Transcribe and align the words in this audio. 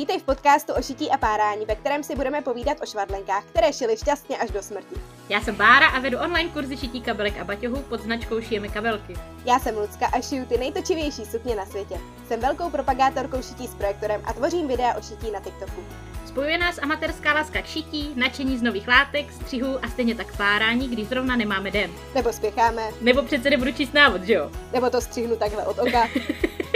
Vítej 0.00 0.18
v 0.18 0.22
podcastu 0.22 0.72
o 0.72 0.82
šití 0.82 1.10
a 1.10 1.16
párání, 1.16 1.66
ve 1.66 1.74
kterém 1.74 2.02
si 2.02 2.16
budeme 2.16 2.42
povídat 2.42 2.78
o 2.82 2.86
švadlenkách, 2.86 3.44
které 3.44 3.72
šily 3.72 3.96
šťastně 3.96 4.36
až 4.36 4.50
do 4.50 4.62
smrti. 4.62 4.94
Já 5.28 5.40
jsem 5.40 5.54
Bára 5.54 5.86
a 5.88 5.98
vedu 5.98 6.18
online 6.18 6.50
kurzy 6.50 6.76
šití 6.76 7.00
kabelek 7.00 7.40
a 7.40 7.44
baťohů 7.44 7.82
pod 7.82 8.00
značkou 8.00 8.40
Šijeme 8.40 8.68
kabelky. 8.68 9.14
Já 9.44 9.58
jsem 9.58 9.78
Lucka 9.78 10.06
a 10.06 10.20
šiju 10.20 10.44
ty 10.44 10.58
nejtočivější 10.58 11.24
sukně 11.24 11.56
na 11.56 11.66
světě. 11.66 12.00
Jsem 12.28 12.40
velkou 12.40 12.70
propagátorkou 12.70 13.42
šití 13.42 13.66
s 13.66 13.74
projektorem 13.74 14.22
a 14.24 14.32
tvořím 14.32 14.68
videa 14.68 14.94
o 14.94 15.02
šití 15.02 15.30
na 15.30 15.40
TikToku. 15.40 15.84
Spojuje 16.26 16.58
nás 16.58 16.78
amatérská 16.78 17.32
láska 17.32 17.62
k 17.62 17.66
šití, 17.66 18.12
nadšení 18.16 18.58
z 18.58 18.62
nových 18.62 18.88
látek, 18.88 19.32
střihů 19.32 19.84
a 19.84 19.88
stejně 19.88 20.14
tak 20.14 20.36
párání, 20.36 20.88
když 20.88 21.08
zrovna 21.08 21.36
nemáme 21.36 21.70
den. 21.70 21.90
Nebo 22.14 22.32
spěcháme. 22.32 22.82
Nebo 23.00 23.22
přece 23.22 23.50
nebudu 23.50 23.72
číst 23.72 23.94
návod, 23.94 24.22
že 24.22 24.32
jo? 24.32 24.50
Nebo 24.72 24.90
to 24.90 25.00
střihnu 25.00 25.36
takhle 25.36 25.66
od 25.66 25.78
oka. 25.78 26.08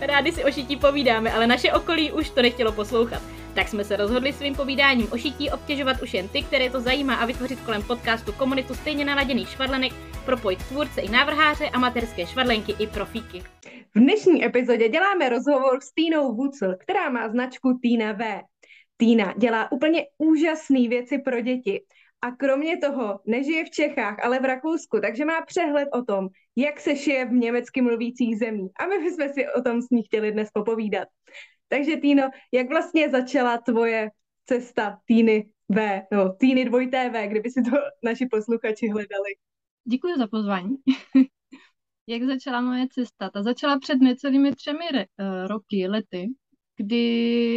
Rádi 0.00 0.32
si 0.32 0.44
o 0.44 0.52
šití 0.52 0.76
povídáme, 0.76 1.32
ale 1.32 1.46
naše 1.46 1.72
okolí 1.72 2.12
už 2.12 2.30
to 2.30 2.42
nechtělo 2.42 2.72
poslouchat. 2.72 3.22
Tak 3.54 3.68
jsme 3.68 3.84
se 3.84 3.96
rozhodli 3.96 4.32
svým 4.32 4.54
povídáním 4.54 5.12
o 5.12 5.18
šití 5.18 5.50
obtěžovat 5.50 6.02
už 6.02 6.14
jen 6.14 6.28
ty, 6.28 6.42
které 6.42 6.70
to 6.70 6.80
zajímá 6.80 7.14
a 7.14 7.26
vytvořit 7.26 7.60
kolem 7.60 7.82
podcastu 7.82 8.32
komunitu 8.32 8.74
stejně 8.74 9.04
naladěných 9.04 9.48
švadlenek, 9.48 9.92
propojit 10.24 10.62
tvůrce 10.68 11.00
i 11.00 11.08
návrháře, 11.08 11.68
amatérské 11.68 12.26
švadlenky 12.26 12.74
i 12.78 12.86
profíky. 12.86 13.42
V 13.94 13.98
dnešní 13.98 14.44
epizodě 14.44 14.88
děláme 14.88 15.28
rozhovor 15.28 15.80
s 15.80 15.92
Týnou 15.94 16.34
Wucel, 16.34 16.76
která 16.78 17.10
má 17.10 17.28
značku 17.28 17.78
Týna 17.82 18.12
V. 18.12 18.40
Týna 18.96 19.34
dělá 19.36 19.72
úplně 19.72 20.06
úžasné 20.18 20.88
věci 20.88 21.18
pro 21.18 21.40
děti. 21.40 21.82
A 22.22 22.30
kromě 22.30 22.76
toho 22.76 23.20
nežije 23.26 23.64
v 23.64 23.70
Čechách, 23.70 24.24
ale 24.24 24.40
v 24.40 24.44
Rakousku, 24.44 25.00
takže 25.00 25.24
má 25.24 25.42
přehled 25.42 25.88
o 25.92 26.02
tom, 26.02 26.28
jak 26.56 26.80
se 26.80 26.96
šije 26.96 27.24
v 27.24 27.32
německy 27.32 27.82
mluvících 27.82 28.38
zemích. 28.38 28.70
A 28.80 28.86
my 28.86 28.98
bychom 28.98 29.28
si 29.28 29.48
o 29.48 29.62
tom 29.62 29.82
s 29.82 29.90
ní 29.90 30.02
chtěli 30.02 30.32
dnes 30.32 30.50
popovídat. 30.50 31.08
Takže 31.68 31.96
Týno, 31.96 32.30
jak 32.52 32.68
vlastně 32.68 33.10
začala 33.10 33.58
tvoje 33.58 34.10
cesta 34.46 34.98
Týny 35.04 35.50
V, 35.68 36.02
no 36.12 36.32
Týny 36.32 36.64
dvojité 36.64 37.10
V, 37.10 37.28
kdyby 37.28 37.50
si 37.50 37.62
to 37.62 37.70
naši 38.04 38.26
posluchači 38.26 38.88
hledali? 38.88 39.30
Děkuji 39.84 40.18
za 40.18 40.26
pozvání. 40.26 40.76
jak 42.06 42.22
začala 42.22 42.60
moje 42.60 42.86
cesta? 42.92 43.30
Ta 43.30 43.42
začala 43.42 43.78
před 43.78 43.96
necelými 43.96 44.54
třemi 44.54 44.84
re, 44.92 45.04
uh, 45.20 45.46
roky, 45.46 45.88
lety, 45.88 46.26
kdy 46.76 47.04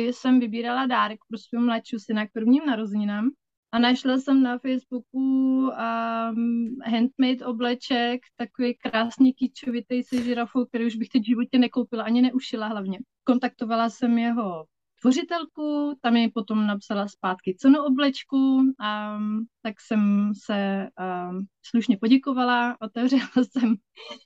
jsem 0.08 0.40
vybírala 0.40 0.86
dárek 0.86 1.20
pro 1.28 1.38
svého 1.38 1.66
mladšího 1.66 2.00
syna 2.00 2.28
k 2.28 2.32
prvním 2.32 2.66
narozeninám 2.66 3.30
a 3.72 3.80
našla 3.80 4.18
jsem 4.18 4.44
na 4.44 4.58
Facebooku 4.58 5.18
um, 5.18 6.78
handmade 6.86 7.46
obleček, 7.46 8.22
takový 8.38 8.76
krásný 8.76 9.34
kýčovitý 9.34 10.04
se 10.04 10.24
žirafou, 10.24 10.66
který 10.66 10.86
už 10.86 10.96
bych 10.96 11.10
teď 11.10 11.22
v 11.22 11.26
životě 11.26 11.60
nekoupila, 11.60 12.04
ani 12.04 12.22
neušila 12.22 12.68
hlavně. 12.68 13.00
Kontaktovala 13.24 13.90
jsem 13.90 14.18
jeho 14.18 14.66
tvořitelku, 15.02 15.98
tam 16.02 16.14
mi 16.14 16.30
potom 16.34 16.68
napsala 16.68 17.08
zpátky 17.08 17.56
cenu 17.60 17.84
oblečku, 17.84 18.62
a 18.80 19.20
tak 19.62 19.82
jsem 19.82 20.32
se 20.46 20.88
um, 21.30 21.46
slušně 21.66 21.98
poděkovala, 21.98 22.78
otevřela 22.82 23.30
jsem 23.36 23.76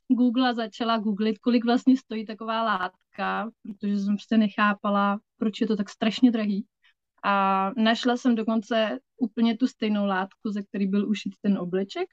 Google 0.07 0.49
a 0.49 0.53
začala 0.53 0.97
googlit, 0.97 1.39
kolik 1.39 1.65
vlastně 1.65 1.97
stojí 1.97 2.25
taková 2.25 2.63
látka, 2.63 3.49
protože 3.63 3.99
jsem 3.99 4.15
prostě 4.15 4.37
nechápala, 4.37 5.19
proč 5.37 5.61
je 5.61 5.67
to 5.67 5.75
tak 5.75 5.89
strašně 5.89 6.31
drahý. 6.31 6.65
A 7.27 7.71
našla 7.77 8.17
jsem 8.17 8.35
dokonce 8.35 8.99
úplně 9.17 9.57
tu 9.57 9.67
stejnou 9.67 10.05
látku, 10.05 10.51
ze 10.51 10.63
který 10.63 10.87
byl 10.87 11.09
ušit 11.09 11.33
ten 11.41 11.57
obleček. 11.57 12.07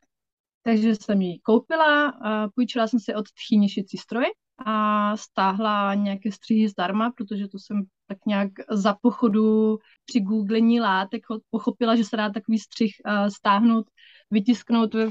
Takže 0.63 0.95
jsem 0.95 1.23
ji 1.23 1.39
koupila, 1.39 2.13
půjčila 2.55 2.87
jsem 2.87 3.01
si 3.01 3.15
od 3.15 3.25
tchýně 3.33 3.69
šicí 3.69 3.99
stroj 3.99 4.25
a 4.67 5.17
stáhla 5.17 5.95
nějaké 5.95 6.33
střihy 6.33 6.69
zdarma, 6.69 7.11
protože 7.17 7.49
to 7.49 7.59
jsem 7.59 7.83
tak 8.07 8.19
nějak 8.27 8.51
za 8.71 8.97
pochodu 9.03 9.79
při 10.05 10.21
googlení 10.21 10.81
látek 10.81 11.23
pochopila, 11.51 11.97
že 11.97 12.05
se 12.05 12.17
dá 12.17 12.31
takový 12.31 12.59
střih 12.59 12.93
stáhnout, 13.37 13.87
vytisknout 14.31 14.95
ve 14.95 15.11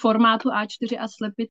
formátu 0.00 0.48
A4 0.48 0.98
a 1.00 1.08
slepit 1.08 1.50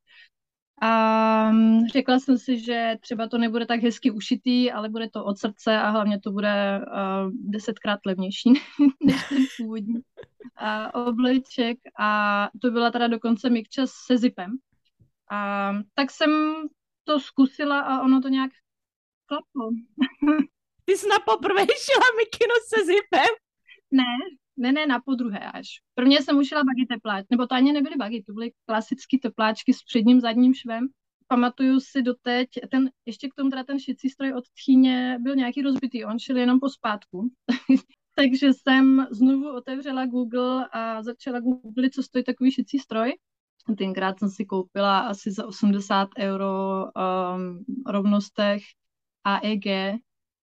a 0.83 1.51
mm, 1.51 1.87
řekla 1.87 2.19
jsem 2.19 2.37
si, 2.37 2.59
že 2.59 2.95
třeba 3.01 3.27
to 3.27 3.37
nebude 3.37 3.65
tak 3.65 3.81
hezky 3.81 4.11
ušitý, 4.11 4.71
ale 4.71 4.89
bude 4.89 5.09
to 5.09 5.25
od 5.25 5.37
srdce 5.37 5.77
a 5.77 5.89
hlavně 5.89 6.19
to 6.19 6.31
bude 6.31 6.79
uh, 6.79 7.31
desetkrát 7.33 7.99
levnější 8.05 8.53
než 9.03 9.29
ten 9.29 9.43
původní 9.57 9.95
uh, 9.95 11.07
obleček. 11.07 11.77
A 11.99 12.49
to 12.61 12.71
byla 12.71 12.91
teda 12.91 13.07
dokonce 13.07 13.49
mikča 13.49 13.85
se 13.87 14.17
zipem. 14.17 14.57
A 15.31 15.71
tak 15.93 16.11
jsem 16.11 16.31
to 17.03 17.19
zkusila 17.19 17.79
a 17.79 18.01
ono 18.01 18.21
to 18.21 18.27
nějak 18.27 18.51
klaplo. 19.25 19.69
Ty 20.85 20.97
jsi 20.97 21.07
na 21.07 21.19
poprvé 21.19 21.61
šla 21.61 22.05
mikino 22.17 22.55
se 22.67 22.85
zipem? 22.85 23.35
Ne, 23.91 24.17
ne, 24.61 24.71
ne, 24.71 24.87
na 24.87 24.99
podruhé 24.99 25.39
až. 25.39 25.67
Prvně 25.95 26.21
jsem 26.21 26.37
ušila 26.37 26.63
bagy 26.63 26.85
tepláč, 26.85 27.25
nebo 27.29 27.47
to 27.47 27.55
ani 27.55 27.73
nebyly 27.73 27.95
bagy, 27.95 28.23
to 28.23 28.33
byly 28.33 28.51
klasické 28.65 29.17
tepláčky 29.21 29.73
s 29.73 29.83
předním 29.83 30.21
zadním 30.21 30.53
švem. 30.53 30.87
Pamatuju 31.27 31.79
si 31.79 32.01
doteď, 32.01 32.49
ten, 32.71 32.89
ještě 33.05 33.29
k 33.29 33.33
tomu 33.33 33.49
teda 33.49 33.63
ten 33.63 33.79
šicí 33.79 34.09
stroj 34.09 34.33
od 34.33 34.43
tchýně 34.49 35.17
byl 35.21 35.35
nějaký 35.35 35.61
rozbitý, 35.61 36.05
on 36.05 36.19
šel 36.19 36.37
jenom 36.37 36.59
po 36.59 36.69
spátku. 36.69 37.29
Takže 38.15 38.53
jsem 38.53 39.07
znovu 39.11 39.55
otevřela 39.55 40.05
Google 40.05 40.67
a 40.71 41.03
začala 41.03 41.39
googlit, 41.39 41.93
co 41.93 42.03
stojí 42.03 42.23
takový 42.23 42.51
šicí 42.51 42.79
stroj. 42.79 43.13
Tenkrát 43.77 44.19
jsem 44.19 44.29
si 44.29 44.45
koupila 44.45 44.99
asi 44.99 45.31
za 45.31 45.47
80 45.47 46.09
euro 46.19 46.85
um, 46.85 47.65
rovnostech 47.87 48.61
AEG, 49.23 49.65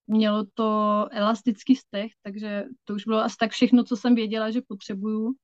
Mělo 0.07 0.45
to 0.55 1.07
elastický 1.11 1.77
stech, 1.77 2.13
takže 2.23 2.65
to 2.85 2.95
už 2.95 3.05
bylo 3.05 3.19
asi 3.19 3.37
tak 3.39 3.51
všechno, 3.51 3.85
co 3.85 3.97
jsem 3.97 4.15
věděla, 4.15 4.51
že 4.51 4.63
potřebuju. 4.69 5.35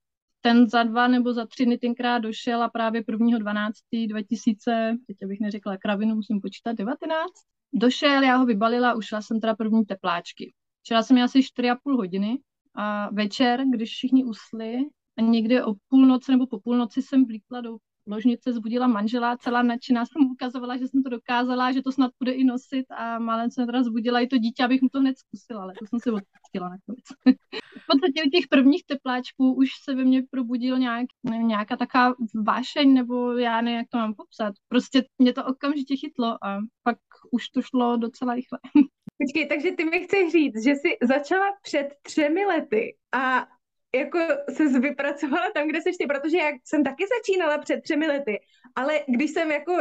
Ten 0.40 0.68
za 0.68 0.82
dva 0.82 1.08
nebo 1.08 1.32
za 1.32 1.46
tři 1.46 1.64
dny 1.64 1.78
tenkrát 1.78 2.18
došel 2.18 2.62
a 2.62 2.68
právě 2.70 3.02
1.12.2000, 3.02 4.98
teď 5.06 5.16
abych 5.24 5.40
neřekla 5.40 5.76
kravinu, 5.76 6.14
musím 6.14 6.40
počítat 6.40 6.72
19, 6.72 7.32
došel, 7.72 8.22
já 8.22 8.36
ho 8.36 8.46
vybalila, 8.46 8.94
ušla 8.94 9.22
jsem 9.22 9.40
teda 9.40 9.54
první 9.54 9.84
tepláčky. 9.84 10.52
Šla 10.88 11.02
jsem 11.02 11.22
asi 11.22 11.40
4,5 11.40 11.96
hodiny 11.96 12.38
a 12.74 13.10
večer, 13.10 13.64
když 13.74 13.90
všichni 13.90 14.24
usli, 14.24 14.78
a 15.18 15.22
někde 15.22 15.64
o 15.64 15.74
půlnoci 15.88 16.32
nebo 16.32 16.46
po 16.46 16.60
půlnoci 16.60 17.02
jsem 17.02 17.26
vlíkla 17.26 17.60
do 17.60 17.76
ložnice 18.08 18.52
zbudila 18.52 18.86
manžela, 18.86 19.36
celá 19.36 19.62
nadšená 19.62 20.06
jsem 20.06 20.22
mu 20.22 20.32
ukazovala, 20.32 20.76
že 20.76 20.88
jsem 20.88 21.02
to 21.02 21.08
dokázala, 21.08 21.72
že 21.72 21.82
to 21.82 21.92
snad 21.92 22.10
bude 22.18 22.32
i 22.32 22.44
nosit 22.44 22.86
a 22.90 23.18
málem 23.18 23.50
jsem 23.50 23.66
teda 23.66 23.82
zbudila 23.82 24.20
i 24.20 24.26
to 24.26 24.38
dítě, 24.38 24.64
abych 24.64 24.82
mu 24.82 24.88
to 24.88 25.00
hned 25.00 25.18
zkusila, 25.18 25.62
ale 25.62 25.74
to 25.78 25.86
jsem 25.86 26.00
si 26.00 26.10
odpustila 26.10 26.68
nakonec. 26.68 27.04
v 27.82 27.86
podstatě 27.86 28.22
u 28.26 28.30
těch 28.30 28.46
prvních 28.50 28.84
tepláčků 28.86 29.54
už 29.54 29.68
se 29.84 29.94
ve 29.94 30.04
mně 30.04 30.22
probudil 30.30 30.78
nějak, 30.78 31.06
nevím, 31.22 31.48
nějaká 31.48 31.76
taková 31.76 32.14
vášeň, 32.46 32.94
nebo 32.94 33.32
já 33.32 33.60
nevím, 33.60 33.78
jak 33.78 33.88
to 33.88 33.98
mám 33.98 34.14
popsat. 34.14 34.54
Prostě 34.68 35.04
mě 35.18 35.32
to 35.32 35.44
okamžitě 35.44 35.96
chytlo 35.96 36.44
a 36.44 36.58
pak 36.82 36.98
už 37.30 37.48
to 37.48 37.62
šlo 37.62 37.96
docela 37.96 38.34
rychle. 38.34 38.58
Počkej, 39.22 39.48
takže 39.48 39.72
ty 39.72 39.84
mi 39.84 40.00
chceš 40.00 40.32
říct, 40.32 40.64
že 40.64 40.70
jsi 40.70 40.96
začala 41.02 41.46
před 41.62 41.88
třemi 42.02 42.46
lety 42.46 42.96
a 43.12 43.46
jako 43.94 44.18
se 44.52 44.80
vypracovala 44.80 45.50
tam, 45.54 45.68
kde 45.68 45.82
seš 45.82 45.96
ty, 45.96 46.06
protože 46.06 46.38
já 46.38 46.50
jsem 46.64 46.84
taky 46.84 47.04
začínala 47.18 47.58
před 47.58 47.80
třemi 47.82 48.06
lety, 48.06 48.38
ale 48.74 49.00
když 49.08 49.30
jsem 49.30 49.50
jako 49.50 49.72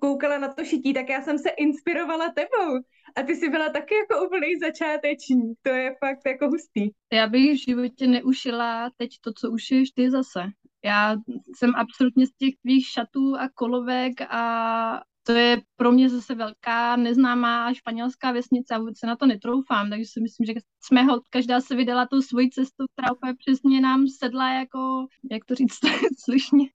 koukala 0.00 0.38
na 0.38 0.54
to 0.54 0.64
šití, 0.64 0.94
tak 0.94 1.08
já 1.08 1.22
jsem 1.22 1.38
se 1.38 1.48
inspirovala 1.48 2.32
tebou. 2.32 2.80
A 3.16 3.22
ty 3.22 3.36
jsi 3.36 3.48
byla 3.48 3.68
taky 3.68 3.94
jako 3.94 4.26
úplný 4.26 4.56
začátečník. 4.60 5.58
To 5.62 5.70
je 5.70 5.94
fakt 6.04 6.20
jako 6.26 6.48
hustý. 6.48 6.90
Já 7.12 7.26
bych 7.26 7.52
v 7.52 7.64
životě 7.64 8.06
neušila 8.06 8.90
teď 8.96 9.10
to, 9.20 9.32
co 9.32 9.50
ušiješ 9.50 9.90
ty 9.90 10.10
zase. 10.10 10.40
Já 10.84 11.16
jsem 11.56 11.74
absolutně 11.76 12.26
z 12.26 12.30
těch 12.30 12.54
tvých 12.62 12.86
šatů 12.86 13.36
a 13.38 13.48
kolovek 13.54 14.20
a 14.20 15.02
to 15.26 15.32
je 15.32 15.62
pro 15.76 15.92
mě 15.92 16.08
zase 16.08 16.34
velká 16.34 16.96
neznámá 16.96 17.74
španělská 17.74 18.32
vesnice 18.32 18.74
a 18.74 18.78
vůbec 18.78 18.98
se 18.98 19.06
na 19.06 19.16
to 19.16 19.26
netroufám, 19.26 19.90
takže 19.90 20.04
si 20.06 20.20
myslím, 20.20 20.46
že 20.46 20.52
jsme 20.80 21.02
ho, 21.02 21.20
každá 21.30 21.60
se 21.60 21.76
vydala 21.76 22.06
tou 22.06 22.22
svojí 22.22 22.50
cestu, 22.50 22.84
která 22.92 23.12
úplně 23.12 23.34
přesně 23.34 23.80
nám 23.80 24.08
sedla 24.08 24.52
jako, 24.52 25.06
jak 25.30 25.44
to 25.44 25.54
říct 25.54 25.78
slušně, 26.24 26.66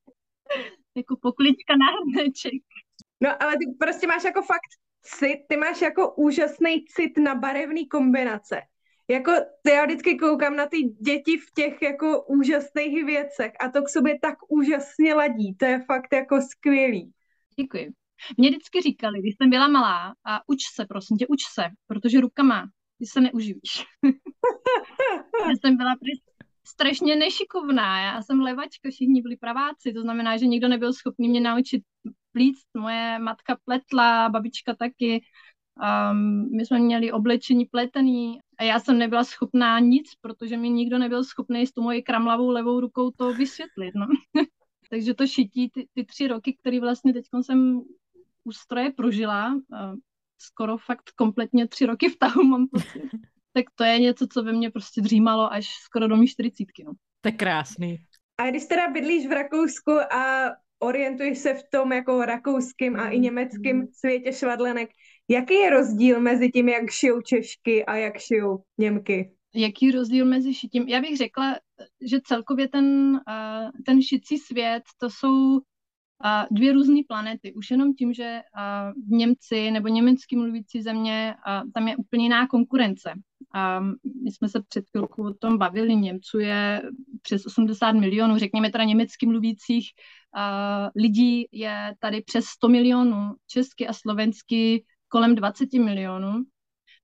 jako 0.95 1.15
poklička 1.21 1.74
na 1.74 1.86
hrneček. 1.95 2.62
No 3.21 3.44
ale 3.44 3.53
ty 3.57 3.65
prostě 3.80 4.07
máš 4.07 4.24
jako 4.24 4.42
fakt 4.42 4.71
cit, 5.01 5.39
ty 5.50 5.57
máš 5.57 5.81
jako 5.81 6.13
úžasný 6.15 6.86
cit 6.86 7.18
na 7.18 7.36
barevný 7.36 7.88
kombinace. 7.88 8.62
Jako 9.07 9.31
já 9.68 9.86
vždycky 9.86 10.18
koukám 10.18 10.56
na 10.56 10.65
ty 10.65 10.83
děti 10.83 11.38
v 11.38 11.51
těch 11.56 11.81
jako 11.81 12.24
úžasných 12.24 13.06
věcech 13.06 13.51
a 13.59 13.69
to 13.69 13.81
k 13.81 13.89
sobě 13.89 14.19
tak 14.19 14.36
úžasně 14.47 15.13
ladí. 15.13 15.56
To 15.56 15.65
je 15.65 15.80
fakt 15.80 16.13
jako 16.13 16.42
skvělý. 16.42 17.13
Děkuji. 17.59 18.00
Mě 18.38 18.50
vždycky 18.50 18.81
říkali, 18.81 19.19
když 19.19 19.35
jsem 19.38 19.50
byla 19.50 19.68
malá, 19.68 20.15
a 20.25 20.41
uč 20.47 20.59
se, 20.75 20.85
prosím 20.85 21.18
tě, 21.18 21.27
uč 21.27 21.41
se, 21.53 21.63
protože 21.88 22.21
rukama 22.21 22.69
ty 23.00 23.06
se 23.06 23.21
neuživíš. 23.21 23.85
Já 25.47 25.51
jsem 25.62 25.77
byla 25.77 25.91
strašně 26.68 27.15
nešikovná, 27.15 28.00
já 28.00 28.21
jsem 28.21 28.39
levačka, 28.39 28.89
všichni 28.89 29.21
byli 29.21 29.38
praváci, 29.38 29.94
to 29.94 30.01
znamená, 30.01 30.38
že 30.38 30.45
nikdo 30.45 30.68
nebyl 30.68 30.94
schopný 30.94 31.29
mě 31.29 31.41
naučit 31.41 31.83
plíct, 32.31 32.68
moje 32.77 33.19
matka 33.19 33.57
pletla, 33.65 34.29
babička 34.29 34.75
taky, 34.75 35.21
Um, 35.79 36.50
my 36.57 36.65
jsme 36.65 36.79
měli 36.79 37.12
oblečení 37.12 37.65
pletený 37.65 38.39
a 38.57 38.63
já 38.63 38.79
jsem 38.79 38.97
nebyla 38.97 39.23
schopná 39.23 39.79
nic, 39.79 40.15
protože 40.21 40.57
mi 40.57 40.69
nikdo 40.69 40.97
nebyl 40.97 41.23
schopný 41.23 41.68
s 41.68 41.71
tou 41.71 41.81
mojí 41.81 42.03
kramlavou 42.03 42.50
levou 42.50 42.79
rukou 42.79 43.12
to 43.12 43.33
vysvětlit. 43.33 43.91
No. 43.95 44.07
Takže 44.89 45.13
to 45.13 45.27
šití, 45.27 45.69
ty, 45.69 45.88
ty 45.94 46.06
tři 46.06 46.27
roky, 46.27 46.57
které 46.62 46.79
vlastně 46.79 47.13
teď 47.13 47.25
jsem 47.41 47.81
u 48.44 48.52
stroje 48.52 48.92
prožila, 48.92 49.54
uh, 49.54 49.96
skoro 50.42 50.78
fakt 50.78 51.12
kompletně 51.16 51.68
tři 51.68 51.86
roky 51.86 52.10
v 52.10 52.18
tahu 52.18 52.44
mám 52.44 52.68
pocit, 52.68 53.04
tak 53.54 53.66
to 53.76 53.84
je 53.84 54.00
něco, 54.00 54.28
co 54.28 54.44
ve 54.44 54.54
mně 54.54 54.72
prostě 54.72 55.02
dřímalo 55.02 55.54
až 55.54 55.68
skoro 55.68 56.08
do 56.08 56.18
mý 56.18 56.28
čtyřicítky. 56.28 56.84
No. 56.84 56.92
To 57.22 57.28
je 57.28 57.32
krásný. 57.32 57.98
A 58.38 58.50
když 58.50 58.66
teda 58.66 58.88
bydlíš 58.88 59.28
v 59.28 59.32
Rakousku 59.32 59.92
a 59.92 60.52
orientuješ 60.80 61.38
se 61.38 61.54
v 61.54 61.64
tom 61.72 61.92
jako 61.92 62.26
rakouským 62.26 63.00
a 63.00 63.10
i 63.10 63.20
německým 63.20 63.88
světě 63.94 64.34
švadlenek, 64.34 64.90
jaký 65.28 65.54
je 65.54 65.70
rozdíl 65.70 66.22
mezi 66.22 66.50
tím, 66.50 66.70
jak 66.70 66.90
šijou 66.90 67.22
Češky 67.22 67.86
a 67.86 67.96
jak 67.96 68.18
šijou 68.18 68.64
Němky? 68.78 69.32
Jaký 69.56 69.92
rozdíl 69.92 70.26
mezi 70.26 70.54
šitím? 70.54 70.88
Já 70.88 71.02
bych 71.02 71.18
řekla, 71.18 71.56
že 72.10 72.22
celkově 72.26 72.68
ten, 72.68 73.20
ten 73.86 74.02
šicí 74.02 74.38
svět, 74.38 74.84
to 74.98 75.10
jsou 75.10 75.60
dvě 76.51 76.73
různé 76.73 77.01
planety. 77.07 77.53
Už 77.53 77.71
jenom 77.71 77.94
tím, 77.94 78.13
že 78.13 78.41
v 79.07 79.12
Němci 79.12 79.71
nebo 79.71 79.88
německy 79.88 80.35
mluvící 80.35 80.81
země, 80.81 81.35
tam 81.73 81.88
je 81.88 81.95
úplně 81.97 82.23
jiná 82.25 82.47
konkurence. 82.47 83.13
A 83.53 83.79
my 84.23 84.31
jsme 84.31 84.50
se 84.50 84.62
před 84.69 84.85
chvilkou 84.89 85.23
o 85.23 85.33
tom 85.33 85.57
bavili, 85.57 85.95
Němců 85.95 86.39
je 86.39 86.81
přes 87.21 87.45
80 87.45 87.91
milionů, 87.91 88.38
řekněme 88.38 88.71
teda 88.71 88.83
německy 88.83 89.25
mluvících 89.25 89.89
lidí 90.95 91.45
je 91.51 91.95
tady 92.00 92.21
přes 92.21 92.45
100 92.45 92.68
milionů, 92.69 93.35
česky 93.47 93.88
a 93.88 93.94
slovensky 93.94 94.83
kolem 95.07 95.35
20 95.35 95.73
milionů 95.73 96.44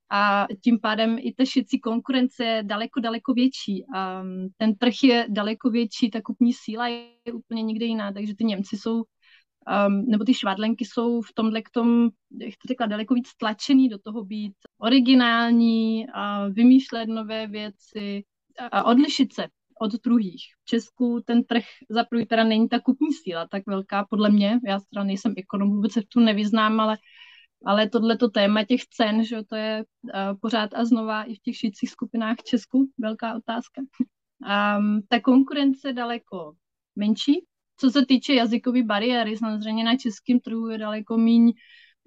a 0.09 0.47
tím 0.63 0.79
pádem 0.79 1.17
i 1.19 1.33
ta 1.33 1.45
šicí 1.45 1.79
konkurence 1.79 2.45
je 2.45 2.63
daleko, 2.63 2.99
daleko 2.99 3.33
větší. 3.33 3.85
A 3.95 4.23
ten 4.57 4.75
trh 4.75 4.93
je 5.03 5.25
daleko 5.29 5.69
větší, 5.69 6.09
ta 6.09 6.21
kupní 6.21 6.53
síla 6.53 6.87
je 6.87 7.33
úplně 7.33 7.63
někde 7.63 7.85
jiná, 7.85 8.13
takže 8.13 8.35
ty 8.35 8.43
Němci 8.43 8.77
jsou, 8.77 8.95
um, 8.95 10.05
nebo 10.07 10.23
ty 10.23 10.33
švadlenky 10.33 10.85
jsou 10.85 11.21
v 11.21 11.33
tomhle 11.33 11.61
k 11.61 11.69
tom, 11.69 12.09
jak 12.41 12.53
to 12.61 12.67
řekla, 12.67 12.85
daleko 12.85 13.13
víc 13.13 13.29
tlačený 13.37 13.89
do 13.89 13.97
toho 13.99 14.23
být 14.23 14.53
originální, 14.77 16.07
a 16.13 16.47
vymýšlet 16.47 17.05
nové 17.05 17.47
věci 17.47 18.23
a 18.71 18.83
odlišit 18.83 19.33
se 19.33 19.47
od 19.79 19.91
druhých. 19.93 20.43
V 20.63 20.65
Česku 20.65 21.21
ten 21.25 21.43
trh 21.43 21.63
za 21.89 22.03
prvý 22.03 22.25
teda 22.25 22.43
není 22.43 22.69
ta 22.69 22.79
kupní 22.79 23.13
síla 23.13 23.47
tak 23.47 23.63
velká, 23.67 24.05
podle 24.09 24.29
mě, 24.29 24.59
já 24.67 24.79
teda 24.93 25.03
nejsem 25.03 25.33
ekonom, 25.37 25.69
vůbec 25.69 25.91
se 25.91 26.01
v 26.01 26.07
tom 26.07 26.25
nevyznám, 26.25 26.79
ale 26.79 26.97
ale 27.65 27.89
tohleto 27.89 28.29
téma 28.29 28.63
těch 28.63 28.81
cen, 28.85 29.23
že 29.23 29.43
to 29.49 29.55
je 29.55 29.83
pořád 30.41 30.69
a 30.73 30.85
znova 30.85 31.23
i 31.23 31.35
v 31.35 31.39
těch 31.39 31.57
šicích 31.57 31.89
skupinách 31.89 32.37
v 32.39 32.43
Česku 32.43 32.91
velká 32.97 33.35
otázka. 33.35 33.81
Um, 33.81 35.01
ta 35.09 35.19
konkurence 35.19 35.93
daleko 35.93 36.53
menší. 36.95 37.45
Co 37.79 37.89
se 37.89 38.05
týče 38.05 38.33
jazykové 38.33 38.83
bariéry, 38.83 39.37
samozřejmě 39.37 39.83
na 39.83 39.97
českém 39.97 40.39
trhu 40.39 40.69
je 40.69 40.77
daleko 40.77 41.17
méně 41.17 41.53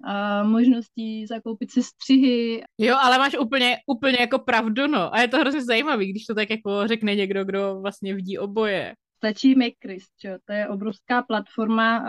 uh, 0.05 0.49
možností 0.49 1.27
zakoupit 1.27 1.71
si 1.71 1.83
střihy. 1.83 2.63
Jo, 2.77 2.95
ale 2.99 3.17
máš 3.17 3.37
úplně, 3.39 3.77
úplně 3.87 4.17
jako 4.19 4.39
pravdu, 4.39 4.87
no. 4.87 5.15
A 5.15 5.21
je 5.21 5.27
to 5.27 5.37
hrozně 5.37 5.63
zajímavý, 5.63 6.09
když 6.09 6.25
to 6.25 6.35
tak 6.35 6.49
jako 6.49 6.87
řekne 6.87 7.15
někdo, 7.15 7.45
kdo 7.45 7.79
vlastně 7.81 8.15
vidí 8.15 8.37
oboje 8.37 8.95
stačí 9.21 9.55
Makerist, 9.55 10.09
čo? 10.17 10.29
to 10.45 10.53
je 10.53 10.67
obrovská 10.67 11.21
platforma, 11.21 12.01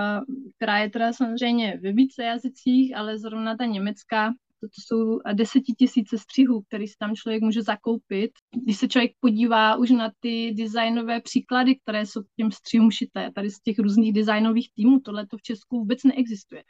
která 0.56 0.78
je 0.78 0.90
teda 0.90 1.12
samozřejmě 1.12 1.78
ve 1.82 1.92
více 1.92 2.24
jazycích, 2.24 2.96
ale 2.96 3.18
zrovna 3.18 3.56
ta 3.56 3.64
německá, 3.64 4.32
to, 4.60 4.66
to 4.68 4.80
jsou 4.80 5.20
desetitisíce 5.32 6.18
střihů, 6.18 6.62
který 6.62 6.88
si 6.88 6.94
tam 6.98 7.14
člověk 7.14 7.42
může 7.42 7.62
zakoupit. 7.62 8.30
Když 8.62 8.76
se 8.76 8.88
člověk 8.88 9.12
podívá 9.20 9.76
už 9.76 9.90
na 9.90 10.12
ty 10.20 10.54
designové 10.56 11.20
příklady, 11.20 11.76
které 11.76 12.06
jsou 12.06 12.22
k 12.22 12.34
těm 12.36 12.50
střihům 12.50 12.90
šité, 12.90 13.30
tady 13.34 13.50
z 13.50 13.60
těch 13.60 13.78
různých 13.78 14.12
designových 14.12 14.72
týmů, 14.74 15.00
tohle 15.00 15.26
to 15.26 15.36
v 15.36 15.42
Česku 15.42 15.78
vůbec 15.78 16.04
neexistuje. 16.04 16.62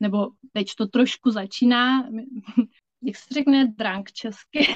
Nebo 0.00 0.28
teď 0.52 0.66
to 0.78 0.86
trošku 0.86 1.30
začíná, 1.30 2.08
jak 3.02 3.16
se 3.16 3.34
řekne 3.34 3.66
drank 3.66 4.12
česky? 4.12 4.74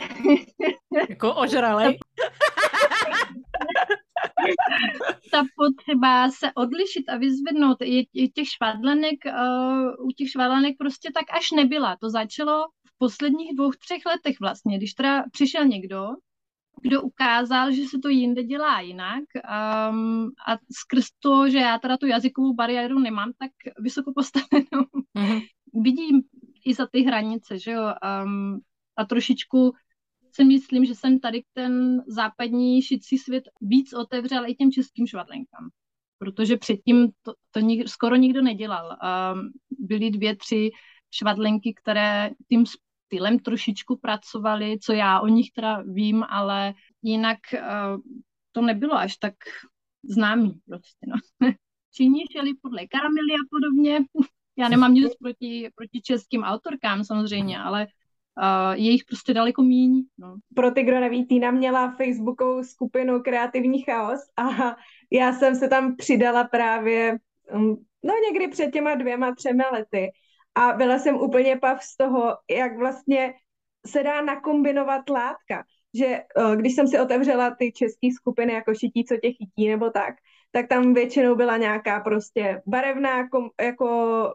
Jako 1.11 1.35
ožralej. 1.35 1.99
ta 5.31 5.43
potřeba 5.57 6.31
se 6.31 6.53
odlišit 6.55 7.09
a 7.09 7.17
vyzvednout 7.17 7.77
je, 7.83 8.03
je 8.13 8.29
těch 8.29 8.49
švadlenek, 8.49 9.19
uh, 9.27 10.07
u 10.07 10.11
těch 10.17 10.31
švadlenek 10.31 10.77
prostě 10.79 11.11
tak 11.15 11.25
až 11.37 11.51
nebyla. 11.51 11.97
To 12.01 12.11
začalo 12.11 12.65
v 12.87 12.99
posledních 12.99 13.57
dvou, 13.57 13.71
třech 13.71 14.07
letech 14.07 14.37
vlastně, 14.41 14.79
když 14.79 14.95
teda 14.95 15.25
přišel 15.33 15.65
někdo, 15.65 16.09
kdo 16.83 17.03
ukázal, 17.03 17.73
že 17.73 17.85
se 17.85 17.99
to 17.99 18.09
jinde 18.09 18.43
dělá 18.43 18.81
jinak 18.81 19.25
um, 19.91 20.31
a 20.49 20.59
skrz 20.73 21.07
to, 21.19 21.49
že 21.49 21.59
já 21.59 21.79
teda 21.79 21.97
tu 21.97 22.07
jazykovou 22.07 22.55
bariéru 22.55 22.99
nemám 22.99 23.33
tak 23.39 23.51
vysoko 23.79 24.13
postavenou, 24.13 24.87
mm-hmm. 25.19 25.43
vidím 25.75 26.23
i 26.65 26.75
za 26.75 26.87
ty 26.87 27.03
hranice, 27.03 27.59
že 27.59 27.71
jo, 27.71 27.83
um, 28.25 28.61
a 28.97 29.05
trošičku 29.05 29.73
si 30.33 30.45
myslím, 30.45 30.85
že 30.85 30.95
jsem 30.95 31.21
tady 31.21 31.43
ten 31.53 32.03
západní 32.07 32.83
šicí 32.83 33.19
svět 33.19 33.45
víc 33.61 33.93
otevřel 33.93 34.47
i 34.47 34.55
těm 34.55 34.73
českým 34.73 35.07
švadlenkám. 35.07 35.69
Protože 36.19 36.57
předtím 36.57 37.09
to, 37.23 37.35
to 37.51 37.61
nik, 37.61 37.89
skoro 37.89 38.17
nikdo 38.17 38.43
nedělal. 38.43 38.99
Um, 39.35 39.51
byly 39.79 40.11
dvě, 40.11 40.37
tři 40.37 40.71
švadlenky, 41.11 41.75
které 41.75 42.31
tím 42.49 42.65
stylem 43.07 43.39
trošičku 43.39 43.99
pracovaly, 43.99 44.79
co 44.79 44.93
já 44.93 45.21
o 45.21 45.27
nich 45.27 45.51
teda 45.55 45.83
vím, 45.83 46.25
ale 46.29 46.75
jinak 47.03 47.39
uh, 47.55 48.01
to 48.53 48.63
nebylo 48.63 48.95
až 48.95 49.17
tak 49.17 49.35
známý 50.03 50.61
prostě, 50.67 51.07
no. 51.07 51.49
Číni 51.95 52.25
šeli 52.33 52.55
podle 52.63 52.87
karamely 52.87 53.33
a 53.35 53.45
podobně. 53.51 53.99
Já 54.59 54.69
nemám 54.69 54.95
nic 54.95 55.15
proti, 55.15 55.71
proti 55.75 56.01
českým 56.03 56.43
autorkám 56.43 57.05
samozřejmě, 57.05 57.59
ale 57.59 57.87
uh, 58.39 58.73
je 58.75 58.91
jich 58.91 59.05
prostě 59.05 59.35
daleko 59.35 59.63
míň. 59.63 60.03
No. 60.19 60.37
Pro 60.55 60.71
ty, 60.71 60.83
kdo 60.83 61.01
neví, 61.01 61.27
Týna 61.27 61.51
měla 61.51 61.91
facebookovou 61.91 62.63
skupinu 62.63 63.21
Kreativní 63.23 63.83
chaos 63.83 64.21
a 64.37 64.77
já 65.11 65.33
jsem 65.33 65.55
se 65.55 65.69
tam 65.69 65.97
přidala 65.97 66.45
právě 66.45 67.19
um, 67.55 67.77
no 68.05 68.15
někdy 68.31 68.49
před 68.49 68.71
těma 68.71 68.95
dvěma, 68.95 69.35
třemi 69.35 69.63
lety 69.73 70.11
a 70.55 70.73
byla 70.73 70.99
jsem 70.99 71.17
úplně 71.17 71.57
pav 71.57 71.83
z 71.83 71.97
toho, 71.97 72.37
jak 72.51 72.79
vlastně 72.79 73.35
se 73.87 74.03
dá 74.03 74.23
nakombinovat 74.23 75.11
látka. 75.11 75.65
Že 75.95 76.23
uh, 76.37 76.57
když 76.57 76.75
jsem 76.75 76.89
si 76.89 77.01
otevřela 77.01 77.55
ty 77.59 77.73
české 77.73 78.09
skupiny 78.17 78.53
jako 78.53 78.75
šití, 78.75 79.05
co 79.05 79.17
tě 79.17 79.33
chytí 79.33 79.69
nebo 79.69 79.91
tak, 79.91 80.15
tak 80.53 80.69
tam 80.69 80.95
většinou 80.95 81.35
byla 81.35 81.57
nějaká 81.57 82.01
prostě 82.01 82.63
barevná, 82.67 83.29
jako 83.63 83.87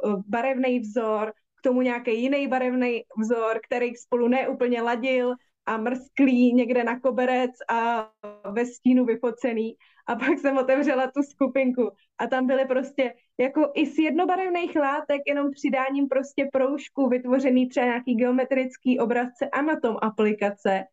uh, 0.06 0.22
barevný 0.28 0.80
vzor, 0.80 1.34
tomu 1.66 1.82
nějaký 1.82 2.22
jiný 2.22 2.48
barevný 2.48 3.04
vzor, 3.18 3.60
který 3.66 3.96
spolu 3.96 4.28
neúplně 4.28 4.82
ladil 4.82 5.34
a 5.66 5.78
mrzklý 5.78 6.54
někde 6.54 6.84
na 6.84 7.00
koberec 7.00 7.52
a 7.70 8.10
ve 8.52 8.66
stínu 8.66 9.06
vyfocený. 9.06 9.76
A 10.08 10.16
pak 10.16 10.40
jsem 10.40 10.58
otevřela 10.58 11.12
tu 11.12 11.24
skupinku 11.24 11.90
a 12.18 12.28
tam 12.28 12.48
byly 12.48 12.66
prostě 12.66 13.14
jako 13.38 13.72
i 13.74 13.86
z 13.86 13.98
jednobarevných 13.98 14.76
látek, 14.76 15.22
jenom 15.28 15.52
přidáním 15.52 16.08
prostě 16.08 16.50
proužku, 16.54 17.10
vytvořený 17.10 17.70
třeba 17.70 17.86
nějaký 17.86 18.16
geometrický 18.16 19.00
obrazce 19.00 19.50
a 19.50 19.62
na 19.62 19.80
tom 19.80 19.98
aplikace, 20.02 20.84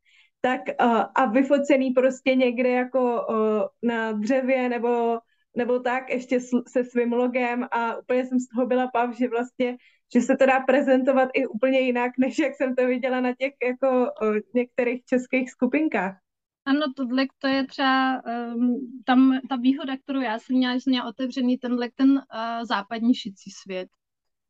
tak 0.41 0.61
uh, 0.81 1.05
a 1.15 1.27
vyfocený 1.27 1.91
prostě 1.91 2.35
někde 2.35 2.71
jako 2.71 3.27
uh, 3.29 3.63
na 3.83 4.13
dřevě 4.13 4.69
nebo 4.69 5.19
nebo 5.57 5.79
tak 5.79 6.11
ještě 6.11 6.41
se 6.69 6.85
svým 6.85 7.13
logem 7.13 7.69
a 7.71 7.97
úplně 7.97 8.27
jsem 8.27 8.41
z 8.41 8.49
toho 8.49 8.67
byla 8.67 8.89
pav, 8.93 9.17
že 9.17 9.29
vlastně 9.29 9.77
že 10.15 10.21
se 10.21 10.37
to 10.37 10.47
dá 10.47 10.61
prezentovat 10.61 11.29
i 11.35 11.47
úplně 11.47 11.81
jinak, 11.81 12.13
než 12.19 12.39
jak 12.39 12.55
jsem 12.55 12.77
to 12.77 12.87
viděla 12.87 13.21
na 13.21 13.35
těch 13.35 13.53
jako 13.63 14.07
některých 14.55 15.05
českých 15.05 15.51
skupinkách. 15.51 16.17
Ano, 16.65 16.93
tohle 16.97 17.27
to 17.39 17.47
je 17.47 17.67
třeba 17.67 18.23
um, 18.55 18.77
tam 19.05 19.41
ta 19.49 19.57
výhoda, 19.57 19.97
kterou 19.97 20.21
já 20.21 20.39
jsem 20.39 20.57
měla, 20.57 20.75
že 20.75 20.81
jsem 20.81 20.91
měla 20.91 21.09
otevřený 21.09 21.59
tenhle 21.59 21.89
ten 21.95 22.11
uh, 22.11 22.21
západní 22.63 23.15
šicí 23.15 23.51
svět. 23.51 23.89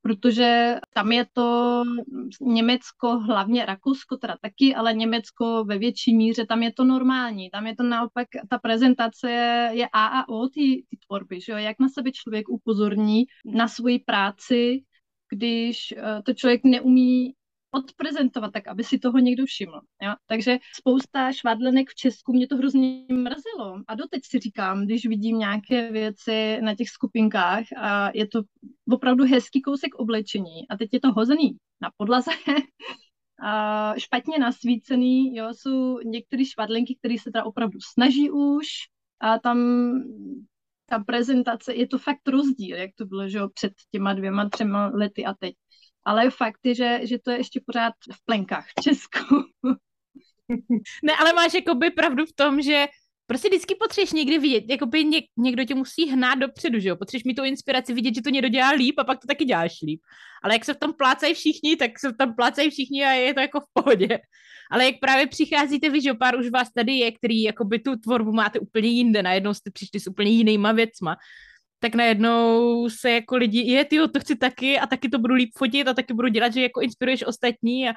Protože 0.03 0.77
tam 0.95 1.13
je 1.13 1.27
to 1.33 1.83
Německo, 2.41 3.19
hlavně 3.19 3.67
Rakousko 3.67 4.17
teda 4.17 4.37
taky, 4.41 4.75
ale 4.75 4.95
Německo 4.95 5.65
ve 5.65 5.79
větší 5.79 6.17
míře, 6.17 6.47
tam 6.47 6.63
je 6.63 6.73
to 6.73 6.85
normální. 6.85 7.51
Tam 7.51 7.67
je 7.67 7.77
to 7.77 7.83
naopak, 7.83 8.29
ta 8.51 8.59
prezentace 8.59 9.31
je 9.73 9.89
A 9.93 10.07
a 10.07 10.29
O 10.29 10.49
ty, 10.49 10.85
ty 10.91 10.97
tvorby, 11.07 11.41
že 11.41 11.53
jo? 11.53 11.59
jak 11.59 11.77
na 11.81 11.89
sebe 11.89 12.11
člověk 12.13 12.49
upozorní 12.49 13.25
na 13.45 13.69
svoji 13.69 13.99
práci, 13.99 14.83
když 15.33 15.95
uh, 15.97 16.23
to 16.23 16.35
člověk 16.35 16.65
neumí 16.65 17.35
odprezentovat 17.75 18.53
tak, 18.53 18.69
aby 18.69 18.85
si 18.85 18.99
toho 18.99 19.19
někdo 19.19 19.45
všiml. 19.47 19.81
Jo? 20.03 20.15
Takže 20.27 20.59
spousta 20.75 21.33
švadlenek 21.33 21.91
v 21.91 21.95
Česku 21.95 22.33
mě 22.33 22.49
to 22.49 22.57
hrozně 22.57 23.05
mrzelo. 23.09 23.83
A 23.89 23.95
doteď 23.95 24.23
si 24.25 24.39
říkám, 24.39 24.85
když 24.85 25.07
vidím 25.07 25.39
nějaké 25.39 25.93
věci 25.93 26.59
na 26.61 26.75
těch 26.75 26.89
skupinkách 26.89 27.65
a 27.77 28.11
je 28.15 28.29
to 28.29 28.43
opravdu 28.91 29.25
hezký 29.25 29.63
kousek 29.63 29.95
oblečení 29.95 30.69
a 30.71 30.77
teď 30.77 30.89
je 30.93 31.01
to 31.01 31.13
hozený 31.13 31.57
na 31.83 31.91
podlaze, 31.97 32.31
a 33.43 33.95
špatně 33.99 34.39
nasvícený, 34.39 35.37
jo, 35.37 35.49
jsou 35.53 35.99
některé 35.99 36.45
švadlenky, 36.45 36.97
které 36.99 37.15
se 37.19 37.25
teda 37.25 37.45
opravdu 37.45 37.79
snaží 37.93 38.31
už 38.31 38.67
a 39.21 39.39
tam 39.39 39.59
ta 40.93 40.99
prezentace, 40.99 41.75
je 41.75 41.89
to 41.89 41.99
fakt 41.99 42.29
rozdíl, 42.29 42.77
jak 42.77 42.91
to 42.99 43.05
bylo, 43.05 43.29
že 43.29 43.39
jo, 43.39 43.49
před 43.55 43.73
těma 43.91 44.13
dvěma, 44.13 44.49
třema 44.49 44.87
lety 44.95 45.25
a 45.25 45.35
teď. 45.35 45.55
Ale 46.05 46.31
fakt 46.31 46.61
je, 46.65 46.75
že, 46.75 47.01
že 47.03 47.19
to 47.19 47.31
je 47.31 47.37
ještě 47.37 47.61
pořád 47.67 47.93
v 48.13 48.25
plenkách 48.25 48.67
v 48.67 48.83
Česku. 48.83 49.19
ne, 51.05 51.13
ale 51.21 51.33
máš 51.33 51.55
jakoby 51.55 51.91
pravdu 51.91 52.27
v 52.27 52.33
tom, 52.33 52.63
že 52.63 52.87
prostě 53.27 53.49
vždycky 53.49 53.75
potřebuješ 53.75 54.13
někdy 54.13 54.39
vidět, 54.39 54.65
jakoby 54.69 55.05
něk, 55.05 55.25
někdo 55.37 55.65
tě 55.65 55.75
musí 55.75 56.11
hnát 56.11 56.35
dopředu, 56.35 56.79
že 56.79 56.89
jo, 56.89 56.97
potřebuješ 56.97 57.25
mít 57.25 57.35
tu 57.35 57.45
inspiraci, 57.45 57.95
vidět, 57.95 58.15
že 58.15 58.23
to 58.23 58.31
někdo 58.31 58.49
dělá 58.49 58.71
líp 58.71 58.95
a 58.99 59.05
pak 59.05 59.19
to 59.21 59.27
taky 59.27 59.45
děláš 59.45 59.73
líp. 59.83 60.01
Ale 60.43 60.55
jak 60.55 60.65
se 60.65 60.75
v 60.75 60.79
tom 60.79 60.93
plácají 60.93 61.35
všichni, 61.35 61.77
tak 61.77 61.99
se 61.99 62.09
v 62.09 62.17
tom 62.17 62.35
plácají 62.35 62.71
všichni 62.71 63.05
a 63.05 63.13
je 63.13 63.35
to 63.35 63.41
jako 63.41 63.61
v 63.61 63.65
pohodě. 63.73 64.19
Ale 64.71 64.85
jak 64.85 64.95
právě 65.01 65.27
přicházíte 65.27 65.91
vy, 65.91 66.01
že 66.01 66.15
pár 66.15 66.39
už 66.39 66.51
vás 66.51 66.73
tady 66.73 66.93
je, 66.93 67.13
který 67.13 67.43
jakoby 67.43 67.79
tu 67.79 67.97
tvorbu 67.97 68.33
máte 68.33 68.59
úplně 68.59 68.89
jinde, 68.89 69.23
najednou 69.23 69.55
jste 69.55 69.71
přišli 69.71 70.01
s 70.01 70.07
úplně 70.07 70.31
jinýma 70.31 70.73
věcma, 70.73 71.17
tak 71.79 71.95
najednou 71.95 72.89
se 72.89 73.11
jako 73.11 73.37
lidi, 73.37 73.61
je, 73.61 73.85
ty 73.85 73.97
to 73.97 74.21
chci 74.21 74.37
taky 74.37 74.79
a 74.79 74.87
taky 74.87 75.09
to 75.09 75.19
budu 75.19 75.35
líp 75.35 75.51
fotit 75.59 75.89
a 75.89 75.95
taky 75.95 76.15
budu 76.15 76.29
dělat, 76.29 76.53
že 76.53 76.63
jako 76.63 76.81
inspiruješ 76.81 77.27
ostatní 77.27 77.89
a, 77.89 77.93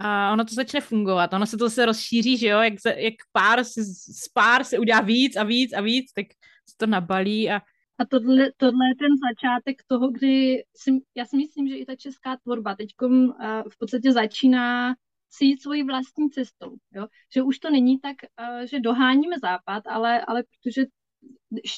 a 0.00 0.32
ono 0.32 0.44
to 0.44 0.54
začne 0.54 0.80
fungovat. 0.80 1.32
Ono 1.32 1.46
se 1.46 1.56
to 1.56 1.70
se 1.70 1.86
rozšíří, 1.86 2.36
že 2.36 2.46
jo, 2.46 2.58
jak, 2.58 2.80
se, 2.80 2.94
jak 3.00 3.14
pár 3.32 3.64
se, 3.64 3.84
z 3.84 4.28
pár 4.34 4.64
se 4.64 4.78
udělá 4.78 5.00
víc 5.00 5.36
a 5.36 5.44
víc 5.44 5.72
a 5.72 5.80
víc, 5.80 6.12
tak 6.12 6.26
se 6.70 6.76
to 6.76 6.86
nabalí 6.86 7.50
a 7.50 7.60
a 8.00 8.04
tohle, 8.04 8.52
tohle 8.56 8.88
je 8.88 8.94
ten 8.94 9.12
začátek 9.28 9.82
toho, 9.86 10.10
kdy 10.10 10.64
si, 10.76 10.90
já 11.14 11.24
si 11.24 11.36
myslím, 11.36 11.68
že 11.68 11.76
i 11.76 11.86
ta 11.86 11.96
česká 11.96 12.36
tvorba 12.36 12.74
teď 12.74 12.88
uh, 13.02 13.32
v 13.70 13.78
podstatě 13.78 14.12
začíná 14.12 14.94
si 15.30 15.44
jít 15.44 15.62
svojí 15.62 15.82
vlastní 15.82 16.30
cestou. 16.30 16.76
Jo? 16.92 17.06
Že 17.34 17.42
už 17.42 17.58
to 17.58 17.70
není 17.70 18.00
tak, 18.00 18.16
uh, 18.40 18.66
že 18.66 18.80
doháníme 18.80 19.36
západ, 19.38 19.86
ale, 19.86 20.20
ale 20.20 20.42
protože 20.42 20.84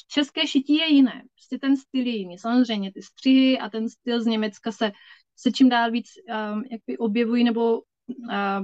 české 0.07 0.47
šití 0.47 0.75
je 0.75 0.93
jiné. 0.93 1.23
Prostě 1.33 1.59
ten 1.59 1.77
styl 1.77 2.05
je 2.05 2.17
jiný. 2.17 2.37
Samozřejmě 2.37 2.91
ty 2.93 3.01
střihy 3.01 3.59
a 3.59 3.69
ten 3.69 3.89
styl 3.89 4.21
z 4.21 4.25
Německa 4.25 4.71
se, 4.71 4.91
se 5.35 5.51
čím 5.51 5.69
dál 5.69 5.91
víc 5.91 6.07
um, 6.07 6.63
jakby 6.71 6.97
objevují 6.97 7.43
nebo 7.43 7.81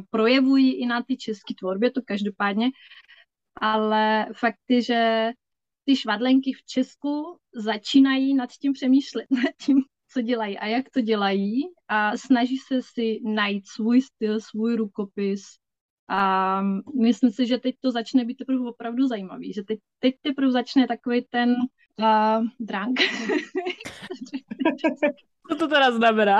projevují 0.09 0.73
i 0.81 0.85
na 0.85 1.03
ty 1.03 1.17
české 1.17 1.53
tvorbě, 1.59 1.91
to 1.91 2.01
každopádně. 2.05 2.69
Ale 3.61 4.27
fakt 4.33 4.59
je, 4.69 4.81
že 4.81 5.31
ty 5.85 5.95
švadlenky 5.95 6.53
v 6.53 6.63
Česku 6.65 7.37
začínají 7.53 8.33
nad 8.33 8.49
tím 8.51 8.73
přemýšlet, 8.73 9.25
nad 9.31 9.51
tím, 9.65 9.77
co 10.11 10.21
dělají 10.21 10.57
a 10.57 10.65
jak 10.65 10.89
to 10.89 11.01
dělají 11.01 11.61
a 11.87 12.17
snaží 12.17 12.57
se 12.57 12.81
si 12.81 13.19
najít 13.23 13.67
svůj 13.67 14.01
styl, 14.01 14.39
svůj 14.39 14.75
rukopis, 14.75 15.41
a 16.11 16.61
myslím 17.01 17.31
si, 17.31 17.47
že 17.47 17.57
teď 17.57 17.75
to 17.79 17.91
začne 17.91 18.25
být 18.25 18.35
teprve 18.35 18.69
opravdu 18.69 19.07
zajímavý, 19.07 19.53
že 19.53 19.63
teď, 19.63 19.79
teď 19.99 20.15
teprve 20.21 20.51
začne 20.51 20.87
takový 20.87 21.25
ten 21.29 21.55
uh, 21.99 22.45
drank. 22.59 22.99
Co 25.49 25.55
to 25.55 25.67
teda 25.67 25.91
znamená? 25.91 26.37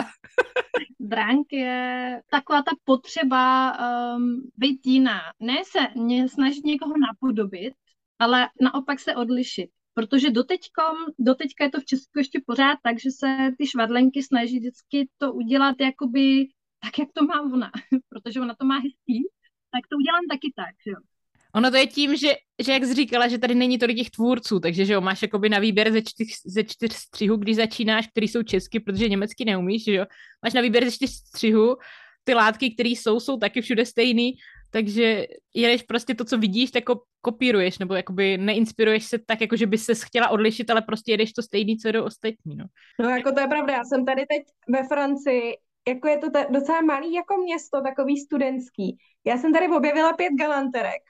drank 1.00 1.48
je 1.52 2.22
taková 2.32 2.62
ta 2.62 2.72
potřeba 2.84 3.74
um, 4.16 4.52
být 4.58 4.86
jiná. 4.86 5.22
Ne 5.40 5.56
se 5.66 5.80
ne 5.96 6.30
snažit 6.30 6.66
někoho 6.66 6.94
napodobit, 6.98 7.74
ale 8.20 8.50
naopak 8.62 9.00
se 9.00 9.16
odlišit. 9.16 9.70
Protože 9.94 10.30
doteďkom, 10.30 10.96
doteďka 11.20 11.64
je 11.64 11.70
to 11.70 11.80
v 11.80 11.86
Česku 11.86 12.20
ještě 12.20 12.42
pořád 12.46 12.78
tak, 12.84 13.00
že 13.00 13.12
se 13.12 13.52
ty 13.58 13.68
švadlenky 13.68 14.24
snaží 14.24 14.60
vždycky 14.60 15.10
to 15.18 15.34
udělat 15.34 15.76
jakoby 15.80 16.48
tak, 16.80 17.00
jak 17.00 17.10
to 17.14 17.26
má 17.26 17.42
ona, 17.42 17.72
protože 18.10 18.42
ona 18.42 18.56
to 18.60 18.66
má 18.66 18.76
hezký, 18.76 19.28
tak 19.72 19.88
to 19.90 19.96
udělám 19.98 20.26
taky 20.30 20.54
tak, 20.56 20.76
jo. 20.86 21.09
Ono 21.56 21.72
to 21.72 21.78
je 21.78 21.88
tím, 21.88 22.16
že, 22.16 22.34
že 22.60 22.72
jak 22.72 22.84
jsi 22.84 22.94
říkala, 22.94 23.28
že 23.28 23.38
tady 23.38 23.56
není 23.56 23.78
tolik 23.78 23.98
těch 23.98 24.10
tvůrců, 24.10 24.60
takže 24.60 24.86
že 24.86 24.94
jo, 24.94 25.02
máš 25.02 25.22
jakoby 25.22 25.50
na 25.50 25.60
výběr 25.60 25.92
ze 25.92 26.02
čtyř, 26.02 26.28
ze 26.46 26.64
čtyř 26.64 26.94
střihů, 26.94 27.38
když 27.38 27.56
začínáš, 27.56 28.08
který 28.08 28.28
jsou 28.28 28.44
česky, 28.44 28.80
protože 28.80 29.10
německy 29.10 29.46
neumíš, 29.46 29.84
že 29.84 29.94
jo. 29.94 30.06
Máš 30.44 30.54
na 30.54 30.62
výběr 30.62 30.86
ze 30.86 30.92
čtyř 30.92 31.10
střihů, 31.10 31.78
ty 32.24 32.34
látky, 32.34 32.74
které 32.74 32.90
jsou, 32.90 33.20
jsou 33.20 33.38
taky 33.38 33.62
všude 33.62 33.86
stejný, 33.86 34.34
takže 34.72 35.26
jedeš 35.54 35.84
prostě 35.84 36.16
to, 36.16 36.26
co 36.26 36.38
vidíš, 36.38 36.72
tak 36.72 36.84
kopíruješ, 37.22 37.80
nebo 37.80 37.96
jakoby 37.96 38.38
neinspiruješ 38.38 39.06
se 39.06 39.20
tak, 39.26 39.42
jako 39.42 39.56
že 39.56 39.66
bys 39.68 39.86
se 39.86 39.96
chtěla 39.96 40.30
odlišit, 40.30 40.70
ale 40.70 40.82
prostě 40.82 41.12
jedeš 41.12 41.34
to 41.34 41.42
stejný, 41.42 41.78
co 41.78 41.92
do 41.92 42.06
ostatní, 42.06 42.56
no. 42.56 42.66
No 43.00 43.10
jako 43.10 43.32
to 43.32 43.40
je 43.40 43.48
pravda, 43.48 43.74
já 43.74 43.84
jsem 43.84 44.06
tady 44.06 44.26
teď 44.26 44.44
ve 44.70 44.88
Francii 44.88 45.54
jako 45.88 46.08
je 46.08 46.18
to 46.18 46.32
ta, 46.32 46.44
docela 46.50 46.82
malý 46.82 47.14
jako 47.14 47.38
město, 47.38 47.82
takový 47.82 48.18
studentský. 48.18 48.98
Já 49.26 49.38
jsem 49.38 49.54
tady 49.54 49.68
objevila 49.68 50.14
pět 50.14 50.34
galanterek 50.40 51.09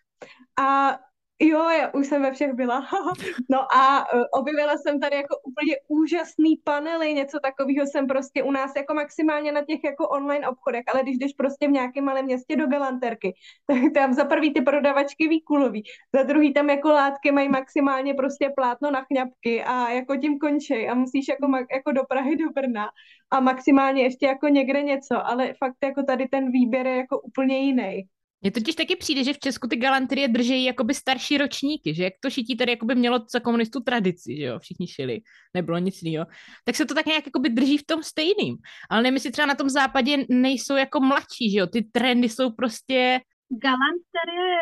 a 0.59 0.99
Jo, 1.41 1.69
já 1.69 1.91
už 1.93 2.07
jsem 2.07 2.21
ve 2.21 2.31
všech 2.31 2.53
byla. 2.53 2.87
no 3.49 3.75
a 3.75 4.13
uh, 4.13 4.23
objevila 4.31 4.77
jsem 4.77 4.99
tady 4.99 5.15
jako 5.15 5.35
úplně 5.43 5.75
úžasný 5.87 6.57
panely, 6.63 7.13
něco 7.13 7.39
takového 7.39 7.87
jsem 7.87 8.07
prostě 8.07 8.43
u 8.43 8.51
nás 8.51 8.71
jako 8.75 8.93
maximálně 8.93 9.51
na 9.51 9.63
těch 9.65 9.79
jako 9.83 10.07
online 10.07 10.47
obchodech, 10.47 10.83
ale 10.93 11.03
když 11.03 11.17
jdeš 11.17 11.33
prostě 11.33 11.67
v 11.67 11.71
nějakém 11.71 12.05
malém 12.05 12.25
městě 12.25 12.55
do 12.55 12.67
galanterky, 12.67 13.33
tak 13.67 13.93
tam 13.93 14.13
za 14.13 14.25
prvý 14.25 14.53
ty 14.53 14.61
prodavačky 14.61 15.27
výkulový, 15.27 15.83
za 16.15 16.23
druhý 16.23 16.53
tam 16.53 16.69
jako 16.69 16.89
látky 16.89 17.31
mají 17.31 17.49
maximálně 17.49 18.13
prostě 18.13 18.49
plátno 18.55 18.91
na 18.91 19.03
chňapky 19.03 19.63
a 19.63 19.89
jako 19.89 20.15
tím 20.15 20.39
končej 20.39 20.89
a 20.89 20.93
musíš 20.93 21.27
jako, 21.27 21.47
jako 21.71 21.91
do 21.91 22.03
Prahy, 22.09 22.35
do 22.35 22.49
Brna 22.49 22.89
a 23.31 23.39
maximálně 23.39 24.03
ještě 24.03 24.25
jako 24.25 24.47
někde 24.47 24.81
něco, 24.81 25.27
ale 25.27 25.53
fakt 25.53 25.77
jako 25.83 26.03
tady 26.03 26.27
ten 26.27 26.51
výběr 26.51 26.87
je 26.87 26.95
jako 26.95 27.21
úplně 27.21 27.59
jiný. 27.59 28.03
Mně 28.41 28.51
totiž 28.51 28.75
taky 28.75 28.95
přijde, 28.95 29.23
že 29.23 29.33
v 29.33 29.39
Česku 29.39 29.67
ty 29.67 29.75
galanterie 29.75 30.27
drží 30.27 30.63
jakoby 30.63 30.93
starší 30.93 31.37
ročníky, 31.37 31.93
že 31.95 32.03
jak 32.03 32.13
to 32.19 32.29
šití 32.29 32.57
tady 32.57 32.71
jakoby 32.71 32.95
mělo 32.95 33.25
za 33.31 33.39
komunistů 33.39 33.79
tradici, 33.79 34.37
že 34.37 34.43
jo, 34.43 34.59
všichni 34.59 34.87
šili, 34.87 35.19
nebylo 35.53 35.77
nic 35.77 36.01
jiného, 36.01 36.25
tak 36.65 36.75
se 36.75 36.85
to 36.85 36.93
tak 36.93 37.05
nějak 37.05 37.25
jakoby 37.25 37.49
drží 37.49 37.77
v 37.77 37.85
tom 37.85 38.03
stejným. 38.03 38.57
Ale 38.89 39.01
nevím, 39.01 39.13
jestli 39.13 39.31
třeba 39.31 39.45
na 39.45 39.55
tom 39.55 39.69
západě 39.69 40.25
nejsou 40.29 40.75
jako 40.75 40.99
mladší, 40.99 41.51
že 41.51 41.57
jo, 41.57 41.67
ty 41.67 41.81
trendy 41.91 42.29
jsou 42.29 42.51
prostě... 42.51 43.19
Galanterie, 43.49 44.59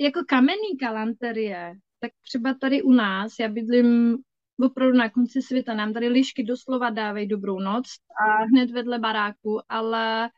jako 0.00 0.20
kamenný 0.28 0.76
galanterie, 0.80 1.72
tak 2.00 2.10
třeba 2.22 2.54
tady 2.60 2.82
u 2.82 2.92
nás, 2.92 3.32
já 3.40 3.48
bydlím 3.48 4.16
opravdu 4.62 4.98
na 4.98 5.10
konci 5.10 5.42
světa, 5.42 5.74
nám 5.74 5.92
tady 5.92 6.08
lišky 6.08 6.44
doslova 6.44 6.90
dávají 6.90 7.28
dobrou 7.28 7.60
noc 7.60 7.84
a 8.26 8.44
hned 8.44 8.70
vedle 8.70 8.98
baráku, 8.98 9.60
ale 9.68 10.30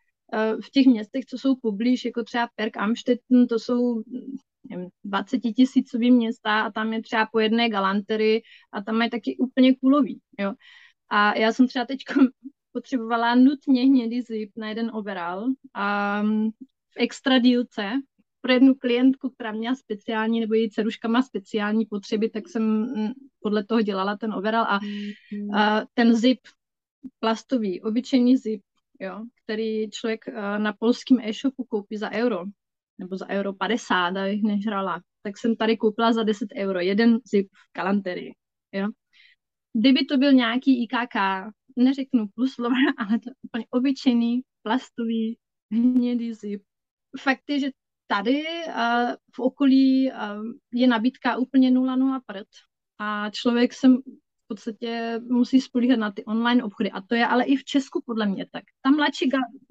v 0.64 0.70
těch 0.70 0.86
městech, 0.86 1.24
co 1.24 1.38
jsou 1.38 1.54
poblíž, 1.62 2.04
jako 2.04 2.22
třeba 2.24 2.48
Perk 2.56 2.76
Amstetten, 2.76 3.46
to 3.46 3.58
jsou 3.58 4.02
nevím, 4.70 4.88
20 5.04 5.38
tisícový 5.38 6.10
města 6.10 6.60
a 6.60 6.72
tam 6.72 6.92
je 6.92 7.02
třeba 7.02 7.26
po 7.32 7.40
jedné 7.40 7.68
galantery 7.68 8.42
a 8.72 8.82
tam 8.82 9.02
je 9.02 9.10
taky 9.10 9.36
úplně 9.36 9.76
kulový, 9.76 10.20
jo. 10.38 10.54
A 11.08 11.38
já 11.38 11.52
jsem 11.52 11.68
třeba 11.68 11.84
teď 11.84 11.98
potřebovala 12.72 13.34
nutně 13.34 13.82
hnědý 13.82 14.22
zip 14.22 14.50
na 14.56 14.68
jeden 14.68 14.90
overall 14.94 15.46
a 15.74 16.22
mm, 16.22 16.50
v 16.90 16.96
extra 16.96 17.38
dílce 17.38 17.90
pro 18.40 18.52
jednu 18.52 18.74
klientku, 18.74 19.30
která 19.30 19.52
měla 19.52 19.74
speciální, 19.74 20.40
nebo 20.40 20.54
její 20.54 20.70
dceruška 20.70 21.08
má 21.08 21.22
speciální 21.22 21.86
potřeby, 21.86 22.30
tak 22.30 22.48
jsem 22.48 22.62
mm, 22.62 23.12
podle 23.40 23.64
toho 23.64 23.82
dělala 23.82 24.16
ten 24.16 24.32
overall 24.34 24.64
a, 24.64 24.78
mm-hmm. 24.78 25.56
a 25.56 25.86
ten 25.94 26.14
zip 26.14 26.38
plastový, 27.18 27.82
obyčejný 27.82 28.36
zip 28.36 28.60
jo, 29.00 29.24
který 29.44 29.90
člověk 29.90 30.24
uh, 30.28 30.58
na 30.58 30.72
polském 30.72 31.18
e-shopu 31.20 31.64
koupí 31.64 31.96
za 31.96 32.10
euro, 32.10 32.44
nebo 32.98 33.16
za 33.16 33.28
euro 33.28 33.52
50, 33.52 34.16
abych 34.16 34.42
nežrala, 34.42 35.00
tak 35.22 35.38
jsem 35.38 35.56
tady 35.56 35.76
koupila 35.76 36.12
za 36.12 36.22
10 36.22 36.48
euro, 36.56 36.80
jeden 36.80 37.18
zip 37.24 37.48
v 37.52 37.72
kalanterii, 37.72 38.34
jo. 38.72 38.88
Kdyby 39.72 40.04
to 40.04 40.16
byl 40.16 40.32
nějaký 40.32 40.84
IKK, 40.84 41.16
neřeknu 41.76 42.26
plus 42.34 42.52
slova, 42.52 42.76
ale 42.98 43.18
to 43.18 43.30
úplně 43.42 43.66
obyčejný, 43.70 44.40
plastový, 44.62 45.38
hnědý 45.72 46.34
zip. 46.34 46.62
Fakt 47.20 47.42
je, 47.48 47.58
že 47.58 47.70
tady 48.06 48.44
uh, 48.66 49.12
v 49.34 49.38
okolí 49.38 50.10
uh, 50.12 50.44
je 50.72 50.86
nabídka 50.86 51.36
úplně 51.36 51.70
0,0 51.70 52.20
prd 52.26 52.48
a 52.98 53.30
člověk 53.30 53.72
se 53.72 53.88
podstatě 54.50 55.20
musí 55.28 55.60
spolíhat 55.60 55.98
na 55.98 56.12
ty 56.12 56.24
online 56.24 56.64
obchody. 56.64 56.90
A 56.90 57.00
to 57.00 57.14
je 57.14 57.26
ale 57.26 57.44
i 57.44 57.56
v 57.56 57.64
Česku 57.64 58.02
podle 58.06 58.26
mě 58.26 58.46
tak. 58.52 58.64
Ta 58.82 58.90
mladší, 58.90 59.30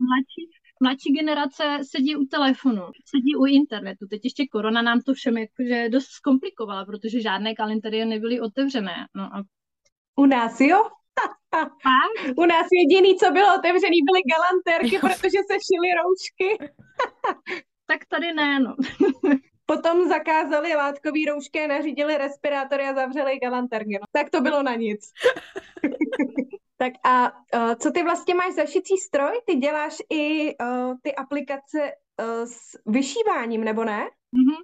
mladší, 0.09 0.43
mladší 0.83 1.09
generace 1.19 1.63
sedí 1.91 2.15
u 2.15 2.25
telefonu, 2.25 2.83
sedí 3.11 3.35
u 3.35 3.45
internetu. 3.45 4.07
Teď 4.09 4.21
ještě 4.23 4.47
korona 4.51 4.81
nám 4.81 5.01
to 5.01 5.13
všem 5.13 5.37
jakože 5.37 5.89
dost 5.89 6.09
zkomplikovala, 6.19 6.85
protože 6.85 7.21
žádné 7.21 7.55
kalendáře 7.55 8.05
nebyly 8.05 8.41
otevřené. 8.41 8.97
No 9.15 9.23
a... 9.23 9.43
U 10.15 10.25
nás 10.25 10.61
jo? 10.61 10.83
U 12.37 12.45
nás 12.45 12.67
jediný, 12.79 13.17
co 13.17 13.31
bylo 13.31 13.47
otevřený, 13.59 13.97
byly 14.07 14.21
galantérky, 14.33 14.97
protože 14.99 15.39
se 15.49 15.55
šily 15.67 15.89
roušky. 15.99 16.71
tak 17.87 18.05
tady 18.05 18.33
ne, 18.33 18.59
no. 18.59 18.75
Potom 19.69 20.07
zakázali 20.07 20.75
látkové 20.75 21.19
roušky, 21.27 21.67
nařídili 21.67 22.17
respirátory 22.17 22.83
a 22.83 22.93
zavřeli 22.93 23.39
galantérky. 23.39 23.97
No. 24.01 24.05
Tak 24.11 24.29
to 24.29 24.41
bylo 24.41 24.63
na 24.63 24.75
nic. 24.75 25.11
tak 26.77 26.93
a 27.05 27.31
uh, 27.31 27.75
co 27.75 27.91
ty 27.91 28.03
vlastně 28.03 28.33
máš 28.35 28.53
za 28.53 28.65
šicí 28.65 28.97
stroj? 28.97 29.41
Ty 29.45 29.55
děláš 29.55 29.97
i 30.09 30.55
uh, 30.57 30.93
ty 31.01 31.15
aplikace 31.15 31.79
uh, 31.81 32.45
s 32.45 32.57
vyšíváním, 32.85 33.63
nebo 33.63 33.83
ne? 33.83 34.03
Mm-hmm. 34.03 34.61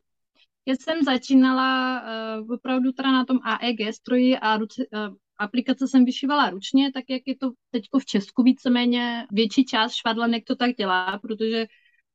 Já 0.66 0.76
jsem 0.76 1.04
začínala 1.04 2.02
uh, 2.02 2.52
opravdu 2.52 2.92
teda 2.92 3.12
na 3.12 3.26
tom 3.26 3.40
AEG 3.44 3.94
stroji 3.94 4.38
a 4.38 4.58
ruce, 4.58 4.84
uh, 4.94 5.16
aplikace 5.38 5.88
jsem 5.88 6.06
vyšívala 6.06 6.50
ručně, 6.50 6.92
tak 6.92 7.04
jak 7.10 7.22
je 7.26 7.38
to 7.38 7.52
teď 7.72 7.84
v 8.00 8.06
Česku 8.06 8.44
víceméně 8.44 9.26
větší 9.32 9.66
část 9.66 9.94
švadlenek 9.94 10.44
to 10.48 10.56
tak 10.56 10.76
dělá, 10.76 11.20
protože 11.20 11.66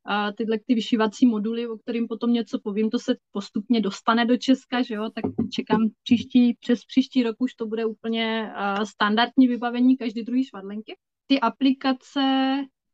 a 0.04 0.32
tyhle 0.32 0.58
ty 0.66 0.74
vyšívací 0.74 1.26
moduly, 1.26 1.68
o 1.68 1.78
kterým 1.78 2.08
potom 2.08 2.32
něco 2.32 2.58
povím, 2.58 2.90
to 2.90 2.98
se 2.98 3.16
postupně 3.32 3.80
dostane 3.80 4.26
do 4.26 4.36
Česka, 4.36 4.82
že 4.82 4.94
jo, 4.94 5.10
tak 5.14 5.24
čekám 5.52 5.88
příští, 6.02 6.54
přes 6.60 6.84
příští 6.84 7.22
rok 7.22 7.36
už 7.38 7.54
to 7.54 7.66
bude 7.66 7.86
úplně 7.86 8.52
uh, 8.56 8.84
standardní 8.84 9.48
vybavení 9.48 9.96
každý 9.96 10.22
druhý 10.22 10.44
švadlenky. 10.44 10.96
Ty 11.26 11.40
aplikace 11.40 12.20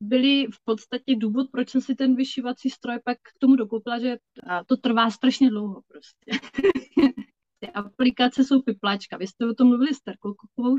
byly 0.00 0.46
v 0.46 0.64
podstatě 0.64 1.16
důvod, 1.16 1.46
proč 1.52 1.70
jsem 1.70 1.80
si 1.80 1.94
ten 1.94 2.16
vyšívací 2.16 2.70
stroj 2.70 2.98
pak 3.04 3.18
k 3.18 3.38
tomu 3.38 3.56
dokoupila, 3.56 3.98
že 3.98 4.16
to 4.66 4.76
trvá 4.76 5.10
strašně 5.10 5.50
dlouho 5.50 5.80
prostě. 5.88 6.48
ty 7.58 7.70
aplikace 7.70 8.44
jsou 8.44 8.62
piplačka. 8.62 9.16
Vy 9.16 9.26
jste 9.26 9.46
o 9.46 9.54
tom 9.54 9.68
mluvili 9.68 9.94
s 9.94 10.00
Terkou 10.00 10.34
Kokovou, 10.34 10.76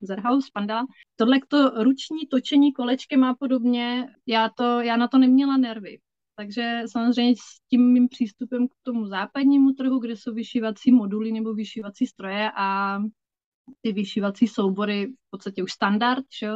Zerhaus, 0.00 0.50
Pandala. 0.50 0.86
Tohle 1.16 1.38
to 1.48 1.70
ruční 1.84 2.26
točení 2.30 2.72
kolečky 2.72 3.16
má 3.16 3.34
podobně. 3.34 4.06
Já, 4.26 4.48
to, 4.48 4.80
já 4.80 4.96
na 4.96 5.08
to 5.08 5.18
neměla 5.18 5.56
nervy. 5.56 5.98
Takže 6.36 6.82
samozřejmě 6.86 7.34
s 7.36 7.68
tím 7.70 7.92
mým 7.92 8.08
přístupem 8.08 8.68
k 8.68 8.70
tomu 8.82 9.06
západnímu 9.06 9.72
trhu, 9.72 9.98
kde 9.98 10.16
jsou 10.16 10.34
vyšívací 10.34 10.92
moduly 10.92 11.32
nebo 11.32 11.54
vyšívací 11.54 12.06
stroje 12.06 12.50
a 12.56 12.98
ty 13.80 13.92
vyšívací 13.92 14.48
soubory 14.48 15.06
v 15.06 15.30
podstatě 15.30 15.62
už 15.62 15.72
standard, 15.72 16.24
že? 16.40 16.50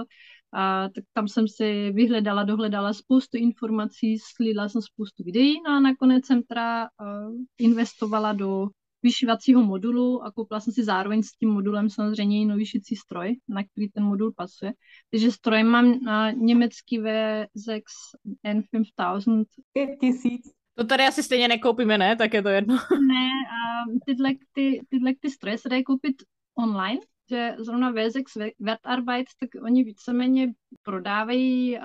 A 0.53 0.89
tak 0.89 1.05
tam 1.13 1.29
jsem 1.29 1.49
si 1.49 1.91
vyhledala, 1.93 2.45
dohledala 2.45 2.93
spoustu 2.93 3.39
informací, 3.39 4.19
slídla 4.19 4.69
jsem 4.69 4.83
spoustu 4.83 5.25
videí 5.25 5.55
no 5.67 5.73
a 5.73 5.81
nakonec 5.81 6.27
jsem 6.27 6.43
teda 6.43 6.83
uh, 6.85 7.37
investovala 7.59 8.33
do 8.33 8.69
vyšívacího 9.05 9.63
modulu 9.63 10.23
a 10.23 10.33
koupila 10.33 10.61
jsem 10.61 10.73
si 10.73 10.85
zároveň 10.85 11.23
s 11.23 11.33
tím 11.33 11.51
modulem 11.51 11.91
samozřejmě 11.91 12.41
i 12.41 12.45
nový 12.45 12.67
šicí 12.67 12.97
stroj, 12.97 13.37
na 13.49 13.63
který 13.65 13.89
ten 13.89 14.05
modul 14.05 14.33
pasuje. 14.37 14.73
Takže 15.11 15.31
stroj 15.31 15.63
mám 15.63 16.01
na 16.01 16.31
německý 16.31 16.99
VZX 16.99 17.93
N5000. 18.47 19.45
5000. 19.73 20.51
To 20.75 20.85
tady 20.85 21.05
asi 21.05 21.23
stejně 21.23 21.49
nekoupíme, 21.49 21.99
ne? 21.99 22.17
Tak 22.17 22.35
je 22.35 22.43
to 22.43 22.49
jedno. 22.49 22.75
Ne, 23.09 23.29
a 23.57 23.85
tyhle, 24.07 24.31
ty, 24.53 24.81
tyhle 24.89 25.13
ty 25.21 25.31
stroje 25.31 25.59
se 25.59 25.69
dají 25.69 25.85
koupit 25.85 26.17
online, 26.59 27.01
že 27.31 27.57
zrovna 27.59 27.91
VZX 27.91 28.37
Wertarbeit, 28.61 29.27
tak 29.41 29.63
oni 29.65 29.85
víceméně 29.85 30.53
prodávají 30.83 31.79
um, 31.79 31.83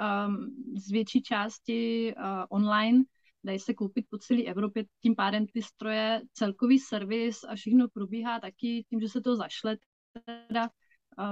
z 0.77 0.91
větší 0.91 1.21
části 1.21 2.13
uh, 2.17 2.23
online 2.49 3.03
dají 3.43 3.59
se 3.59 3.73
koupit 3.73 4.05
po 4.09 4.17
celé 4.17 4.43
Evropě, 4.43 4.85
tím 5.01 5.15
pádem 5.15 5.47
ty 5.47 5.61
stroje, 5.61 6.21
celkový 6.33 6.79
servis 6.79 7.43
a 7.43 7.55
všechno 7.55 7.87
probíhá 7.89 8.39
taky 8.39 8.85
tím, 8.89 9.01
že 9.01 9.09
se 9.09 9.21
to 9.21 9.35
zašle 9.35 9.77
teda, 10.47 10.69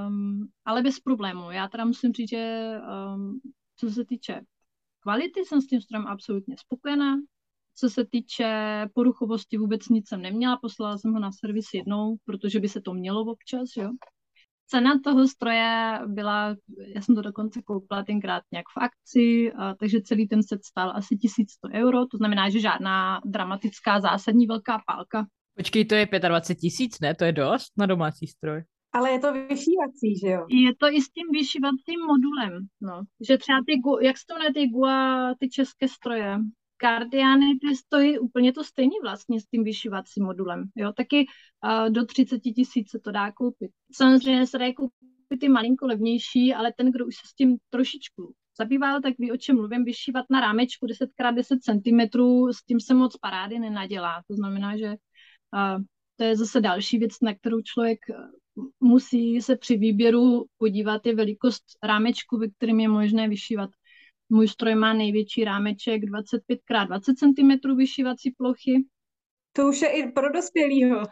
um, 0.08 0.48
ale 0.66 0.82
bez 0.82 1.00
problému. 1.00 1.52
Já 1.52 1.68
teda 1.68 1.86
musím 1.86 2.14
říct, 2.14 2.30
že 2.30 2.74
um, 3.16 3.42
co 3.76 3.90
se 3.90 4.06
týče 4.06 4.42
kvality, 5.00 5.46
jsem 5.46 5.62
s 5.62 5.68
tím 5.68 5.82
strojem 5.82 6.08
absolutně 6.08 6.56
spokojená. 6.58 7.16
Co 7.76 7.90
se 7.90 8.06
týče 8.06 8.50
poruchovosti, 8.94 9.58
vůbec 9.58 9.90
nic 9.90 10.10
jsem 10.10 10.22
neměla, 10.22 10.58
poslala 10.58 10.98
jsem 10.98 11.14
ho 11.14 11.20
na 11.20 11.32
servis 11.32 11.74
jednou, 11.74 12.16
protože 12.26 12.60
by 12.60 12.70
se 12.70 12.82
to 12.82 12.94
mělo 12.94 13.22
občas, 13.22 13.70
jo. 13.78 13.92
Cena 14.70 15.00
toho 15.04 15.28
stroje 15.28 16.00
byla, 16.08 16.56
já 16.96 17.02
jsem 17.02 17.16
to 17.16 17.22
dokonce 17.22 17.62
koupila 17.62 18.04
tenkrát 18.04 18.44
nějak 18.52 18.66
v 18.78 18.78
akci, 18.78 19.52
a, 19.52 19.76
takže 19.76 20.02
celý 20.02 20.28
ten 20.28 20.44
set 20.44 20.66
stál 20.66 20.92
asi 20.96 21.18
1100 21.18 21.68
euro, 21.74 22.06
to 22.06 22.18
znamená, 22.18 22.50
že 22.50 22.60
žádná 22.60 23.22
dramatická 23.26 24.00
zásadní 24.00 24.48
velká 24.48 24.82
pálka. 24.88 25.26
Počkej, 25.58 25.86
to 25.86 25.96
je 25.96 26.08
25 26.28 26.56
tisíc, 26.56 27.00
ne? 27.00 27.16
To 27.16 27.26
je 27.26 27.32
dost 27.32 27.74
na 27.78 27.86
domácí 27.86 28.28
stroj. 28.28 28.64
Ale 28.94 29.12
je 29.12 29.20
to 29.20 29.34
vyšívací, 29.34 30.18
že 30.24 30.28
jo? 30.28 30.46
Je 30.50 30.76
to 30.76 30.88
i 30.88 31.02
s 31.02 31.10
tím 31.10 31.28
vyšívacím 31.32 32.00
modulem, 32.08 32.68
no. 32.82 33.04
Že 33.28 33.38
třeba 33.38 33.60
ty, 33.66 33.74
jak 34.08 34.18
se 34.18 34.24
to 34.28 34.54
ty 34.54 34.68
GUA, 34.68 35.34
ty 35.40 35.50
české 35.50 35.88
stroje, 35.88 36.38
Guardiany 36.82 37.60
ty 37.62 37.76
stojí 37.76 38.20
úplně 38.20 38.54
to 38.54 38.64
stejně 38.64 38.96
vlastně 39.02 39.42
s 39.42 39.46
tím 39.46 39.64
vyšívacím 39.64 40.24
modulem. 40.24 40.64
Jo? 40.76 40.94
Taky 40.94 41.26
uh, 41.64 41.90
do 41.90 42.06
30 42.06 42.40
tisíc 42.40 42.92
se 42.92 43.00
to 43.00 43.12
dá 43.12 43.32
koupit. 43.32 43.72
Samozřejmě 43.92 44.48
se 44.48 44.58
dá 44.58 44.74
koupit 44.74 45.44
i 45.44 45.50
malinko 45.50 45.88
levnější, 45.88 46.54
ale 46.54 46.74
ten, 46.78 46.92
kdo 46.92 47.06
už 47.06 47.16
se 47.16 47.28
s 47.28 47.34
tím 47.34 47.58
trošičku 47.70 48.34
zabýval, 48.58 49.02
tak 49.02 49.14
ví, 49.20 49.32
o 49.32 49.38
čem 49.38 49.56
mluvím, 49.56 49.84
vyšívat 49.84 50.26
na 50.30 50.40
rámečku 50.40 50.86
10x10 50.86 51.58
cm, 51.62 52.20
s 52.52 52.64
tím 52.66 52.80
se 52.80 52.94
moc 52.94 53.18
parády 53.18 53.60
nenadělá. 53.60 54.24
To 54.28 54.34
znamená, 54.34 54.78
že 54.78 54.88
uh, 54.88 55.84
to 56.16 56.24
je 56.24 56.36
zase 56.36 56.62
další 56.62 56.98
věc, 56.98 57.12
na 57.22 57.36
kterou 57.36 57.62
člověk 57.62 58.00
musí 58.80 59.42
se 59.42 59.56
při 59.56 59.78
výběru 59.78 60.46
podívat, 60.58 61.06
je 61.06 61.16
velikost 61.16 61.64
rámečku, 61.84 62.38
ve 62.38 62.50
kterém 62.50 62.80
je 62.80 62.88
možné 62.88 63.30
vyšívat 63.30 63.70
můj 64.30 64.48
stroj 64.48 64.76
má 64.76 64.94
největší 64.94 65.44
rámeček 65.44 66.02
25x20 66.04 67.00
cm 67.16 67.76
vyšívací 67.76 68.32
plochy. 68.32 68.86
To 69.54 69.68
už 69.68 69.82
je 69.82 69.90
i 69.90 70.12
pro 70.12 70.30
dospělého. 70.32 71.04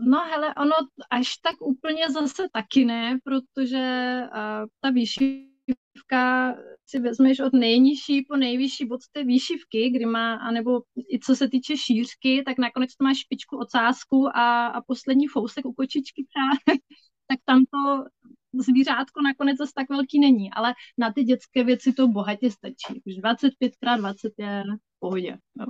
no 0.00 0.18
hele, 0.30 0.54
ono 0.54 0.74
až 1.10 1.36
tak 1.36 1.54
úplně 1.60 2.10
zase 2.10 2.48
taky 2.52 2.84
ne, 2.84 3.18
protože 3.24 4.20
uh, 4.22 4.66
ta 4.80 4.90
výšivka 4.90 6.54
si 6.86 6.98
vezmeš 6.98 7.40
od 7.40 7.52
nejnižší 7.52 8.22
po 8.22 8.36
nejvyšší 8.36 8.86
bod 8.86 9.00
té 9.12 9.24
výšivky, 9.24 9.90
kdy 9.90 10.06
má, 10.06 10.34
anebo 10.34 10.82
i 11.12 11.18
co 11.18 11.36
se 11.36 11.48
týče 11.48 11.76
šířky, 11.76 12.42
tak 12.46 12.58
nakonec 12.58 12.96
to 12.96 13.04
má 13.04 13.14
špičku 13.14 13.58
ocásku 13.58 14.36
a, 14.36 14.66
a 14.66 14.82
poslední 14.82 15.26
fousek 15.26 15.64
u 15.64 15.72
kočičky 15.72 16.24
třeba, 16.24 16.78
tak 17.26 17.38
tam 17.44 17.64
to 17.64 18.04
zvířátko 18.52 19.22
nakonec 19.22 19.58
zase 19.58 19.72
tak 19.74 19.88
velký 19.88 20.20
není, 20.20 20.52
ale 20.52 20.74
na 20.98 21.12
ty 21.12 21.24
dětské 21.24 21.64
věci 21.64 21.92
to 21.92 22.08
bohatě 22.08 22.50
stačí. 22.50 23.02
Už 23.06 23.14
25x20 23.14 24.30
je 24.38 24.62
v 24.96 25.00
pohodě. 25.00 25.38
No. 25.56 25.66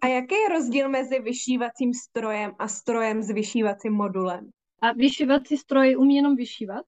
A 0.00 0.06
jaký 0.06 0.34
je 0.34 0.48
rozdíl 0.48 0.88
mezi 0.88 1.18
vyšívacím 1.18 1.94
strojem 1.94 2.52
a 2.58 2.68
strojem 2.68 3.22
s 3.22 3.30
vyšívacím 3.30 3.92
modulem? 3.92 4.50
A 4.82 4.92
vyšívací 4.92 5.56
stroj 5.56 5.96
umí 5.96 6.16
jenom 6.16 6.36
vyšívat. 6.36 6.84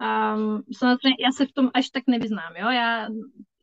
Um, 0.00 0.62
samozřejmě 0.78 1.16
já 1.24 1.32
se 1.32 1.46
v 1.46 1.52
tom 1.52 1.70
až 1.74 1.90
tak 1.90 2.02
nevyznám. 2.06 2.56
Jo? 2.56 2.70
Já 2.70 3.08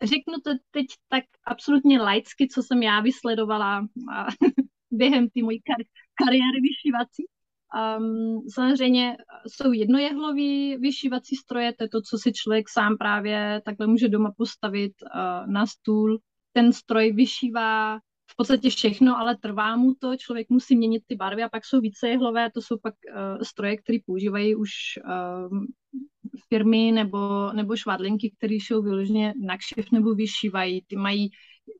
řeknu 0.01 0.33
to 0.43 0.51
teď 0.71 0.85
tak 1.09 1.23
absolutně 1.45 2.01
laicky, 2.01 2.47
co 2.47 2.63
jsem 2.63 2.83
já 2.83 3.01
vysledovala 3.01 3.87
a, 4.13 4.25
během 4.91 5.29
té 5.29 5.43
mojí 5.43 5.59
kar- 5.59 5.89
kariéry 6.25 6.61
vyšívací. 6.61 7.25
Um, 7.69 8.41
samozřejmě 8.49 9.17
jsou 9.47 9.71
jednojehlový 9.71 10.77
vyšívací 10.77 11.35
stroje, 11.35 11.73
to 11.73 11.83
je 11.83 11.89
to, 11.89 12.01
co 12.01 12.17
si 12.17 12.33
člověk 12.33 12.69
sám 12.69 12.97
právě 12.97 13.61
takhle 13.65 13.87
může 13.87 14.09
doma 14.09 14.31
postavit 14.37 14.93
uh, 15.01 15.51
na 15.53 15.65
stůl. 15.65 16.19
Ten 16.53 16.73
stroj 16.73 17.11
vyšívá 17.11 17.97
v 18.31 18.35
podstatě 18.35 18.69
všechno, 18.69 19.17
ale 19.17 19.37
trvá 19.37 19.75
mu 19.75 19.93
to, 19.93 20.17
člověk 20.17 20.49
musí 20.49 20.75
měnit 20.75 21.03
ty 21.07 21.15
barvy 21.15 21.43
a 21.43 21.49
pak 21.49 21.65
jsou 21.65 21.79
vícejehlové, 21.79 22.51
to 22.51 22.61
jsou 22.61 22.77
pak 22.77 22.93
uh, 22.93 23.43
stroje, 23.43 23.77
které 23.77 23.97
používají 24.05 24.55
už 24.55 24.69
uh, 25.05 25.59
firmy 26.49 26.91
nebo, 26.91 27.51
nebo 27.53 27.75
švadlinky, 27.75 28.33
které 28.37 28.53
jsou 28.53 28.81
vyloženě 28.81 29.33
na 29.41 29.57
kšef 29.57 29.91
nebo 29.91 30.15
vyšívají. 30.15 30.81
Ty 30.87 30.95
mají 30.95 31.29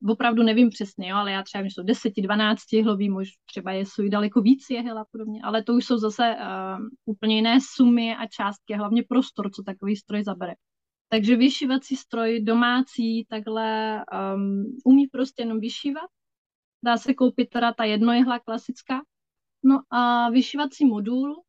opravdu 0.10 0.44
nevím 0.44 0.70
přesně, 0.70 1.10
jo, 1.10 1.18
ale 1.18 1.32
já 1.32 1.44
třeba 1.44 1.64
myslím, 1.64 1.86
10, 1.86 2.14
12 2.18 2.74
jehlový, 2.74 3.10
možná 3.10 3.34
třeba 3.46 3.72
je, 3.72 3.86
jsou 3.86 4.04
i 4.04 4.10
daleko 4.10 4.42
víc 4.42 4.70
jehel 4.70 5.00
a 5.00 5.06
podobně, 5.12 5.42
ale 5.44 5.64
to 5.64 5.74
už 5.74 5.86
jsou 5.86 5.98
zase 5.98 6.36
uh, 6.36 6.86
úplně 7.06 7.36
jiné 7.36 7.60
sumy 7.76 8.16
a 8.16 8.28
částky, 8.28 8.74
hlavně 8.74 9.04
prostor, 9.04 9.52
co 9.52 9.64
takový 9.64 9.96
stroj 9.96 10.24
zabere. 10.24 10.54
Takže 11.10 11.36
vyšívací 11.36 11.96
stroj 11.96 12.40
domácí 12.42 13.26
takhle 13.26 14.00
um, 14.36 14.78
umí 14.86 15.08
prostě 15.08 15.42
jenom 15.42 15.60
vyšívat. 15.60 16.10
Dá 16.86 16.98
se 16.98 17.14
koupit 17.14 17.50
teda 17.50 17.74
ta 17.74 17.84
jednojehla 17.84 18.40
klasická. 18.40 19.02
No 19.64 19.82
a 19.90 20.30
vyšívací 20.30 20.86
modul, 20.86 21.44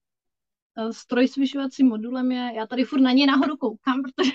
eh, 0.79 0.93
stroj 0.93 1.29
s 1.29 1.37
vyšívacím 1.37 1.89
modulem 1.89 2.33
je, 2.33 2.53
já 2.57 2.67
tady 2.67 2.85
furt 2.85 3.01
na 3.01 3.13
něj 3.13 3.27
nahoru 3.27 3.57
koukám, 3.57 4.03
protože 4.17 4.33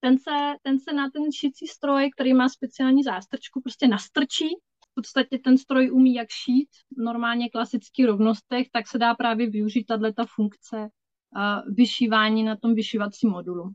ten 0.00 0.18
se, 0.18 0.54
ten 0.62 0.78
se 0.78 0.92
na 0.92 1.10
ten 1.10 1.32
šicí 1.32 1.66
stroj, 1.66 2.10
který 2.16 2.34
má 2.34 2.48
speciální 2.48 3.02
zástrčku, 3.02 3.60
prostě 3.60 3.88
nastrčí. 3.88 4.48
V 4.90 4.94
podstatě 4.94 5.38
ten 5.38 5.58
stroj 5.58 5.90
umí 5.92 6.14
jak 6.14 6.28
šít, 6.30 6.68
normálně 6.98 7.50
klasický 7.50 8.06
rovnostech, 8.06 8.66
tak 8.72 8.88
se 8.88 8.98
dá 8.98 9.14
právě 9.14 9.50
využít 9.50 9.84
tato 9.84 10.24
funkce 10.34 10.88
vyšívání 11.74 12.44
na 12.44 12.56
tom 12.56 12.74
vyšívacím 12.74 13.30
modulu. 13.30 13.70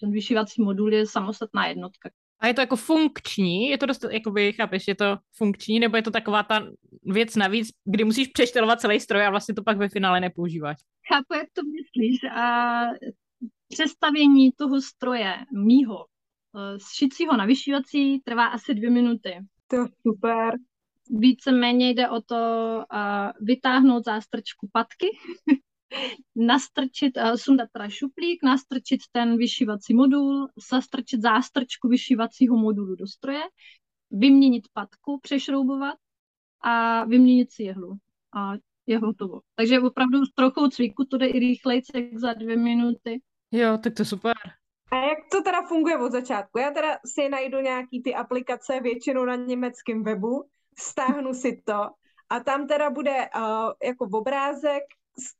Ten 0.00 0.12
vyšívací 0.12 0.62
modul 0.62 0.92
je 0.92 1.06
samostatná 1.06 1.66
jednotka. 1.66 2.10
A 2.40 2.46
je 2.46 2.54
to 2.54 2.60
jako 2.60 2.76
funkční? 2.76 3.68
Je 3.68 3.78
to 3.78 3.86
dost, 3.86 4.04
jakoby, 4.10 4.52
chápeš, 4.52 4.88
je 4.88 4.94
to 4.94 5.18
funkční, 5.36 5.80
nebo 5.80 5.96
je 5.96 6.02
to 6.02 6.10
taková 6.10 6.42
ta 6.42 6.66
věc 7.02 7.36
navíc, 7.36 7.68
kdy 7.84 8.04
musíš 8.04 8.28
přeštelovat 8.28 8.80
celý 8.80 9.00
stroj 9.00 9.26
a 9.26 9.30
vlastně 9.30 9.54
to 9.54 9.62
pak 9.62 9.76
ve 9.76 9.88
finále 9.88 10.20
nepoužíváš? 10.20 10.76
Chápu, 11.08 11.34
jak 11.34 11.48
to 11.52 11.62
myslíš. 11.62 12.24
A 12.24 12.82
přestavění 13.68 14.52
toho 14.52 14.80
stroje, 14.80 15.36
mýho, 15.64 16.06
z 16.76 16.82
e, 16.82 16.94
šicího 16.94 17.36
na 17.36 17.44
vyšívací, 17.44 18.20
trvá 18.20 18.46
asi 18.46 18.74
dvě 18.74 18.90
minuty. 18.90 19.30
To 19.66 19.76
super. 20.02 20.54
Víceméně 21.10 21.90
jde 21.90 22.08
o 22.10 22.20
to 22.20 22.36
uh, 22.92 23.30
vytáhnout 23.40 24.04
zástrčku 24.04 24.68
patky, 24.72 25.06
nastrčit, 26.36 27.16
uh, 27.16 27.34
sundat 27.34 27.68
teda 27.72 27.88
šuplík, 27.88 28.42
nastrčit 28.42 29.00
ten 29.12 29.36
vyšívací 29.36 29.94
modul, 29.94 30.48
zastrčit 30.70 31.22
zástrčku 31.22 31.88
vyšívacího 31.88 32.56
modulu 32.56 32.94
do 32.94 33.06
stroje, 33.06 33.42
vyměnit 34.10 34.64
patku, 34.72 35.20
přešroubovat 35.22 35.94
a 36.60 37.04
vyměnit 37.04 37.52
si 37.52 37.62
jehlu. 37.62 37.96
A 38.36 38.52
je 38.86 38.98
hotovo. 38.98 39.40
Takže 39.54 39.80
opravdu 39.80 40.24
s 40.24 40.32
trochou 40.32 40.68
cviku 40.68 41.04
to 41.04 41.18
jde 41.18 41.26
i 41.26 41.38
rychleji, 41.38 41.82
jak 41.94 42.18
za 42.18 42.32
dvě 42.32 42.56
minuty. 42.56 43.20
Jo, 43.52 43.78
tak 43.78 43.94
to 43.94 44.04
super. 44.04 44.34
A 44.90 44.96
jak 44.96 45.18
to 45.30 45.42
teda 45.42 45.62
funguje 45.62 45.98
od 45.98 46.12
začátku? 46.12 46.58
Já 46.58 46.70
teda 46.70 46.98
si 47.06 47.28
najdu 47.28 47.60
nějaký 47.60 48.02
ty 48.02 48.14
aplikace 48.14 48.80
většinou 48.80 49.24
na 49.24 49.36
německém 49.36 50.04
webu, 50.04 50.44
stáhnu 50.78 51.34
si 51.34 51.62
to 51.64 51.90
a 52.28 52.40
tam 52.40 52.66
teda 52.66 52.90
bude 52.90 53.28
uh, 53.36 53.72
jako 53.82 54.08
obrázek, 54.12 54.82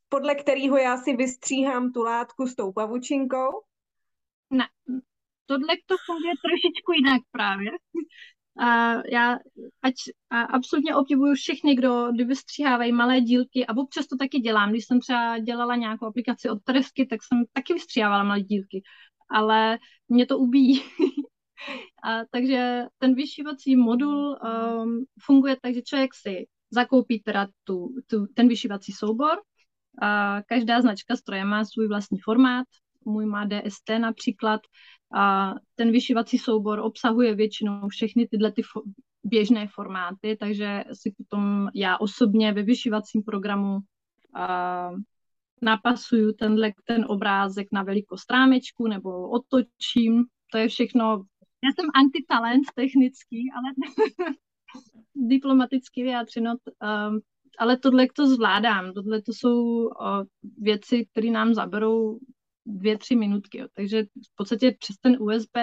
podle 0.08 0.34
kterého 0.34 0.76
já 0.76 0.96
si 0.96 1.16
vystříhám 1.16 1.92
tu 1.92 2.02
látku 2.02 2.46
s 2.46 2.54
tou 2.54 2.72
pavučinkou. 2.72 3.62
Ne, 4.50 4.66
tohle 5.46 5.74
to 5.86 5.96
funguje 6.06 6.34
trošičku 6.44 6.92
jinak 6.92 7.22
právě. 7.30 7.70
A 8.58 8.94
já 9.12 9.38
ať 9.82 9.94
a 10.30 10.40
absolutně 10.42 10.96
obdivuju 10.96 11.34
všechny, 11.34 11.74
kdo 11.74 12.12
vystříhávají 12.12 12.92
malé 12.92 13.20
dílky 13.20 13.66
a 13.66 13.76
občas 13.76 14.06
to 14.06 14.16
taky 14.16 14.38
dělám. 14.38 14.70
Když 14.70 14.86
jsem 14.86 15.00
třeba 15.00 15.38
dělala 15.38 15.76
nějakou 15.76 16.06
aplikaci 16.06 16.50
od 16.50 16.62
Teresky, 16.64 17.06
tak 17.06 17.20
jsem 17.22 17.44
taky 17.52 17.72
vystříhávala 17.74 18.24
malé 18.24 18.40
dílky, 18.40 18.82
ale 19.30 19.78
mě 20.08 20.26
to 20.26 20.38
ubíjí. 20.38 20.82
a, 22.02 22.24
takže 22.30 22.84
ten 22.98 23.14
vyšívací 23.14 23.76
modul 23.76 24.38
um, 24.82 25.04
funguje 25.20 25.56
tak, 25.62 25.74
že 25.74 25.82
člověk 25.82 26.14
si 26.14 26.46
zakoupí 26.70 27.22
teda 27.22 27.48
tu, 27.64 27.94
tu, 28.06 28.26
ten 28.34 28.48
vyšívací 28.48 28.92
soubor. 28.92 29.38
A 30.02 30.42
každá 30.42 30.80
značka 30.80 31.16
stroje 31.16 31.44
má 31.44 31.64
svůj 31.64 31.88
vlastní 31.88 32.18
formát. 32.18 32.66
Můj 33.06 33.26
má 33.26 33.44
DST 33.44 33.90
například 33.98 34.60
a 35.16 35.54
ten 35.74 35.92
vyšívací 35.92 36.38
soubor 36.38 36.78
obsahuje 36.78 37.34
většinou 37.34 37.88
všechny 37.88 38.28
tyhle 38.28 38.52
ty 38.52 38.62
fo- 38.62 38.92
běžné 39.24 39.68
formáty, 39.68 40.36
takže 40.40 40.84
si 40.92 41.14
potom 41.16 41.68
já 41.74 41.96
osobně 41.98 42.52
ve 42.52 42.62
vyšívacím 42.62 43.22
programu 43.22 43.78
a, 44.34 44.90
napasuju 45.62 46.32
tenhle, 46.32 46.72
ten 46.86 47.04
obrázek 47.08 47.68
na 47.72 47.82
velikost 47.82 48.30
rámečku 48.30 48.86
nebo 48.86 49.30
otočím. 49.30 50.24
To 50.52 50.58
je 50.58 50.68
všechno. 50.68 51.24
Já 51.64 51.72
jsem 51.74 51.90
antitalent 51.94 52.64
technický, 52.74 53.50
ale 53.56 53.72
diplomaticky 55.14 56.02
vyjádřeno, 56.02 56.54
ale 57.58 57.76
tohle 57.76 58.06
to 58.16 58.26
zvládám. 58.26 58.92
Tohle 58.92 59.22
to 59.22 59.32
jsou 59.32 59.88
věci, 60.58 61.06
které 61.12 61.30
nám 61.30 61.54
zaberou 61.54 62.18
dvě, 62.66 62.98
tři 62.98 63.16
minutky. 63.16 63.58
Jo. 63.58 63.66
Takže 63.74 64.02
v 64.02 64.36
podstatě 64.36 64.76
přes 64.78 64.96
ten 64.96 65.16
USB 65.20 65.56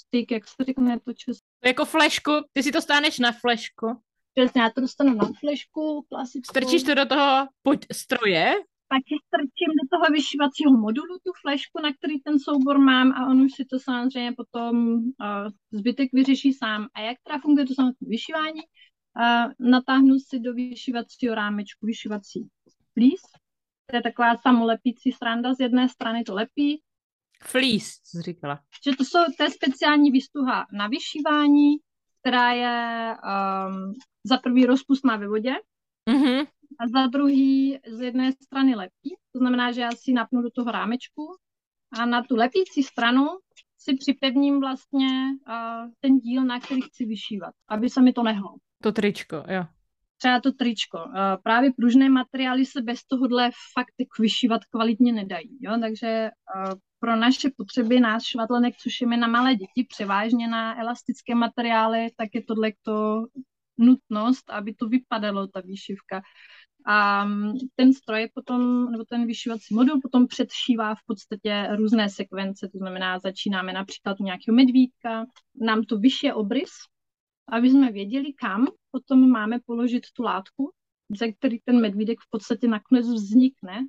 stick, 0.00 0.30
jak 0.30 0.48
se 0.48 0.64
řekne 0.64 1.00
to 1.00 1.12
čes... 1.12 1.38
Jako 1.64 1.84
flešku, 1.84 2.30
ty 2.52 2.62
si 2.62 2.72
to 2.72 2.82
stáneš 2.82 3.18
na 3.18 3.32
flešku. 3.32 3.86
Přesně, 4.34 4.62
já 4.62 4.70
to 4.70 4.80
dostanu 4.80 5.14
na 5.14 5.28
flešku, 5.40 6.06
klasickou. 6.08 6.52
Strčíš 6.52 6.82
to 6.82 6.94
do 6.94 7.06
toho 7.06 7.46
pod 7.62 7.80
stroje? 7.92 8.54
Pak 8.88 9.02
strčím 9.26 9.70
do 9.82 9.96
toho 9.96 10.12
vyšívacího 10.12 10.72
modulu 10.72 11.18
tu 11.24 11.32
flešku, 11.42 11.80
na 11.82 11.92
který 11.92 12.20
ten 12.20 12.38
soubor 12.38 12.78
mám 12.78 13.12
a 13.12 13.26
on 13.26 13.40
už 13.40 13.52
si 13.52 13.64
to 13.64 13.78
samozřejmě 13.78 14.32
potom 14.32 14.94
uh, 14.94 15.02
zbytek 15.70 16.08
vyřeší 16.12 16.52
sám. 16.52 16.86
A 16.94 17.00
jak 17.00 17.16
teda 17.26 17.38
funguje 17.38 17.66
to 17.66 17.74
samotné 17.74 18.06
vyšívání? 18.08 18.60
Uh, 18.60 19.70
natáhnu 19.70 20.18
si 20.18 20.40
do 20.40 20.54
vyšívacího 20.54 21.34
rámečku 21.34 21.86
vyšívací 21.86 22.48
flís, 22.92 23.20
to 23.90 23.96
je 23.96 24.02
taková 24.02 24.36
samolepící 24.36 25.12
sranda, 25.12 25.54
z 25.54 25.60
jedné 25.60 25.88
strany 25.88 26.24
to 26.24 26.34
lepí. 26.34 26.82
Fleece, 27.42 27.90
jsi 28.04 28.22
říkala. 28.22 28.60
Že 28.84 28.96
to, 28.96 29.04
jsou, 29.04 29.18
to 29.36 29.42
je 29.42 29.50
speciální 29.50 30.10
výstuha 30.10 30.66
na 30.72 30.88
vyšívání, 30.88 31.76
která 32.20 32.52
je 32.52 33.16
um, 33.16 33.92
za 34.24 34.38
prvý 34.38 34.66
rozpustná 34.66 35.16
ve 35.16 35.28
vodě 35.28 35.52
mm-hmm. 36.10 36.46
a 36.80 36.88
za 36.88 37.06
druhý 37.06 37.78
z 37.88 38.00
jedné 38.00 38.32
strany 38.32 38.74
lepí. 38.74 39.16
To 39.32 39.38
znamená, 39.38 39.72
že 39.72 39.80
já 39.80 39.90
si 39.90 40.12
napnu 40.12 40.42
do 40.42 40.50
toho 40.50 40.70
rámečku 40.70 41.36
a 41.92 42.06
na 42.06 42.22
tu 42.22 42.36
lepící 42.36 42.82
stranu 42.82 43.26
si 43.78 43.96
připevním 43.96 44.60
vlastně 44.60 45.08
uh, 45.48 45.90
ten 46.00 46.18
díl, 46.18 46.44
na 46.44 46.60
který 46.60 46.82
chci 46.82 47.04
vyšívat, 47.04 47.54
aby 47.68 47.90
se 47.90 48.02
mi 48.02 48.12
to 48.12 48.22
nehlo. 48.22 48.54
To 48.82 48.92
tričko, 48.92 49.36
jo 49.48 49.64
třeba 50.20 50.40
to 50.40 50.52
tričko. 50.52 50.98
Právě 51.42 51.70
pružné 51.76 52.08
materiály 52.08 52.66
se 52.66 52.82
bez 52.82 53.04
tohohle 53.04 53.50
fakt 53.74 54.18
vyšívat 54.18 54.64
kvalitně 54.64 55.12
nedají. 55.12 55.58
Jo? 55.60 55.78
Takže 55.80 56.30
pro 57.00 57.16
naše 57.16 57.50
potřeby 57.56 58.00
náš 58.00 58.24
švatlenek, 58.24 58.74
což 58.76 59.00
je 59.00 59.06
na 59.06 59.26
malé 59.26 59.54
děti, 59.54 59.86
převážně 59.88 60.48
na 60.48 60.80
elastické 60.80 61.34
materiály, 61.34 62.08
tak 62.16 62.28
je 62.34 62.42
tohle 62.44 62.72
to 62.82 63.24
nutnost, 63.78 64.50
aby 64.50 64.74
to 64.74 64.88
vypadalo, 64.88 65.46
ta 65.46 65.60
výšivka. 65.60 66.20
A 66.86 67.26
ten 67.76 67.92
stroj 67.92 68.28
potom, 68.34 68.90
nebo 68.90 69.04
ten 69.04 69.26
vyšívací 69.26 69.74
modul 69.74 70.00
potom 70.00 70.26
předšívá 70.26 70.94
v 70.94 70.98
podstatě 71.06 71.68
různé 71.76 72.08
sekvence, 72.08 72.68
to 72.72 72.78
znamená, 72.78 73.18
začínáme 73.18 73.72
například 73.72 74.20
u 74.20 74.24
nějakého 74.24 74.56
medvídka, 74.56 75.24
nám 75.60 75.82
to 75.82 75.98
vyšší 75.98 76.32
obrys, 76.32 76.70
aby 77.50 77.70
jsme 77.70 77.92
věděli, 77.92 78.32
kam 78.32 78.66
potom 78.90 79.30
máme 79.30 79.58
položit 79.66 80.06
tu 80.12 80.22
látku, 80.22 80.70
ze 81.18 81.32
který 81.32 81.58
ten 81.64 81.80
medvídek 81.80 82.18
v 82.20 82.30
podstatě 82.30 82.68
nakonec 82.68 83.06
vznikne. 83.06 83.86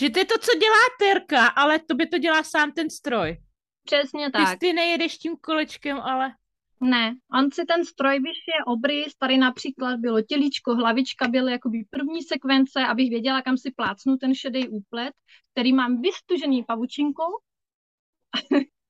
Že 0.00 0.10
to 0.10 0.18
je 0.18 0.24
to, 0.24 0.38
co 0.38 0.58
dělá 0.58 0.84
terka, 0.98 1.46
ale 1.46 1.78
to 1.78 1.94
by 1.94 2.06
to 2.06 2.18
dělá 2.18 2.42
sám 2.42 2.72
ten 2.72 2.90
stroj. 2.90 3.38
Přesně 3.84 4.30
tak. 4.30 4.58
Ty, 4.58 4.66
ty 4.66 4.72
nejedeš 4.72 5.18
tím 5.18 5.36
kolečkem, 5.36 6.00
ale... 6.00 6.34
Ne, 6.80 7.16
on 7.38 7.52
si 7.52 7.64
ten 7.64 7.84
stroj 7.84 8.14
vyšije 8.18 8.64
obrys, 8.66 9.14
tady 9.14 9.38
například 9.38 10.00
bylo 10.00 10.22
tělíčko, 10.22 10.74
hlavička 10.74 11.28
byly 11.28 11.52
jakoby 11.52 11.84
první 11.90 12.22
sekvence, 12.22 12.86
abych 12.86 13.10
věděla, 13.10 13.42
kam 13.42 13.56
si 13.56 13.70
plácnu 13.70 14.16
ten 14.16 14.34
šedý 14.34 14.68
úplet, 14.68 15.12
který 15.52 15.72
mám 15.72 16.00
vystužený 16.00 16.64
pavučinkou 16.64 17.30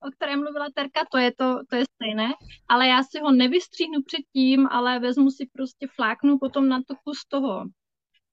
o 0.04 0.10
kterém 0.10 0.40
mluvila 0.40 0.66
Terka, 0.74 1.00
to 1.10 1.18
je, 1.18 1.32
to, 1.32 1.60
to 1.70 1.76
je 1.76 1.84
stejné, 1.94 2.32
ale 2.68 2.88
já 2.88 3.02
si 3.02 3.20
ho 3.20 3.32
nevystříhnu 3.32 4.02
předtím, 4.02 4.66
ale 4.70 4.98
vezmu 4.98 5.30
si 5.30 5.46
prostě 5.52 5.86
fláknu 5.94 6.38
potom 6.38 6.68
na 6.68 6.82
to 6.86 6.94
kus 7.04 7.24
toho, 7.28 7.64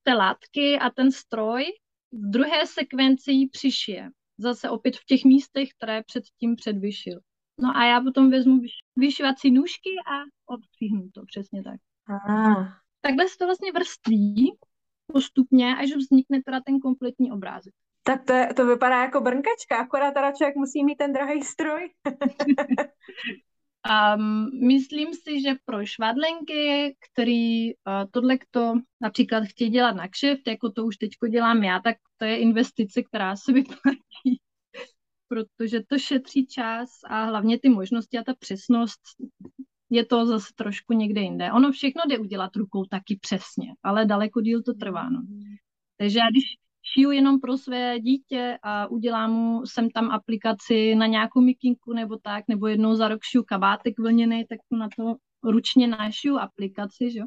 té 0.04 0.14
látky 0.14 0.80
a 0.80 0.90
ten 0.90 1.12
stroj 1.12 1.66
v 2.12 2.32
druhé 2.32 2.68
sekvenci 2.68 3.32
ji 3.32 3.48
přišije. 3.48 4.10
Zase 4.38 4.70
opět 4.70 4.98
v 4.98 5.06
těch 5.06 5.24
místech, 5.24 5.70
které 5.78 6.04
předtím 6.04 6.56
předvyšil. 6.56 7.20
No 7.62 7.78
a 7.78 7.86
já 7.86 8.02
potom 8.02 8.32
vezmu 8.32 8.62
vyšívací 8.96 9.52
nůžky 9.52 9.90
a 9.90 10.54
odstříhnu 10.54 11.10
to, 11.14 11.26
přesně 11.26 11.64
tak. 11.64 11.80
Ah. 12.30 12.66
Takhle 13.02 13.30
se 13.30 13.38
to 13.38 13.46
vlastně 13.46 13.72
vrství 13.72 14.58
postupně, 15.08 15.76
až 15.76 15.92
vznikne 15.96 16.42
teda 16.46 16.62
ten 16.66 16.80
kompletní 16.80 17.32
obrázek. 17.32 17.74
Tak 18.04 18.26
to, 18.26 18.34
je, 18.34 18.54
to 18.54 18.66
vypadá 18.66 19.02
jako 19.02 19.22
brnkačka, 19.22 19.78
akorát 19.78 20.12
teda 20.12 20.32
člověk 20.32 20.56
musí 20.56 20.84
mít 20.84 20.96
ten 20.96 21.14
drahý 21.14 21.42
stroj. 21.42 21.90
um, 24.16 24.50
myslím 24.68 25.14
si, 25.14 25.42
že 25.42 25.56
pro 25.66 25.86
švadlenky, 25.86 26.96
který 27.12 27.76
uh, 27.76 27.94
tohle 28.12 28.38
to 28.52 28.74
například 29.02 29.44
chtějí 29.44 29.70
dělat 29.70 29.96
na 29.96 30.08
kšeft, 30.08 30.48
jako 30.48 30.72
to 30.72 30.86
už 30.86 30.98
teďko 30.98 31.28
dělám 31.28 31.64
já, 31.64 31.80
tak 31.80 31.98
to 32.18 32.26
je 32.26 32.38
investice, 32.38 33.04
která 33.04 33.36
se 33.36 33.54
vyplatí, 33.54 34.40
protože 35.28 35.80
to 35.88 36.00
šetří 36.00 36.48
čas 36.48 36.90
a 37.08 37.24
hlavně 37.24 37.60
ty 37.60 37.70
možnosti 37.70 38.18
a 38.18 38.24
ta 38.24 38.34
přesnost 38.40 39.00
je 39.90 40.06
to 40.06 40.26
zase 40.26 40.54
trošku 40.56 40.94
někde 40.94 41.22
jinde. 41.22 41.52
Ono 41.52 41.72
všechno 41.72 42.02
jde 42.08 42.20
udělat 42.20 42.56
rukou 42.56 42.86
taky 42.86 43.20
přesně, 43.22 43.74
ale 43.84 44.06
daleko 44.06 44.42
díl 44.42 44.62
to 44.64 44.74
trvá. 44.74 45.10
No. 45.10 45.22
Takže 45.98 46.20
já 46.20 46.30
když 46.30 46.44
šiju 46.94 47.12
jenom 47.12 47.40
pro 47.40 47.58
své 47.58 48.00
dítě 48.00 48.58
a 48.64 48.88
udělám 48.88 49.32
mu 49.32 49.66
sem 49.66 49.90
tam 49.90 50.12
aplikaci 50.12 50.96
na 50.96 51.06
nějakou 51.06 51.42
mikinku 51.42 51.94
nebo 51.94 52.18
tak, 52.18 52.44
nebo 52.48 52.68
jednou 52.68 52.96
za 52.96 53.08
rok 53.08 53.20
šiju 53.24 53.44
kabátek 53.44 54.00
vlněný, 54.00 54.46
tak 54.50 54.60
na 54.72 54.90
to 54.98 55.16
ručně 55.44 55.88
našiju 55.88 56.38
aplikaci, 56.38 57.12
že? 57.12 57.22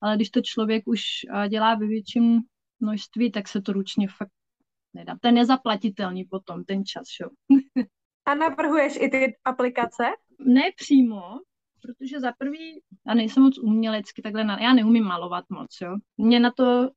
ale 0.00 0.16
když 0.16 0.30
to 0.30 0.40
člověk 0.40 0.82
už 0.86 1.00
dělá 1.48 1.74
ve 1.74 1.86
větším 1.86 2.40
množství, 2.80 3.32
tak 3.32 3.48
se 3.48 3.62
to 3.62 3.72
ručně 3.72 4.08
fakt 4.08 4.32
nedá. 4.94 5.16
To 5.20 5.28
je 5.28 5.32
nezaplatitelný 5.32 6.24
potom, 6.24 6.64
ten 6.64 6.84
čas, 6.84 7.04
jo. 7.20 7.28
A 8.26 8.34
navrhuješ 8.34 8.96
i 9.00 9.08
ty 9.08 9.36
aplikace? 9.44 10.04
Ne 10.38 10.62
přímo, 10.76 11.22
protože 11.82 12.20
za 12.20 12.32
prvý, 12.38 12.80
já 13.06 13.14
nejsem 13.14 13.42
moc 13.42 13.58
umělecky, 13.58 14.22
takhle, 14.22 14.44
na, 14.44 14.62
já 14.62 14.72
neumím 14.72 15.04
malovat 15.04 15.44
moc, 15.50 15.68
jo. 15.82 15.96
Mě 16.16 16.40
na 16.40 16.50
to, 16.50 16.90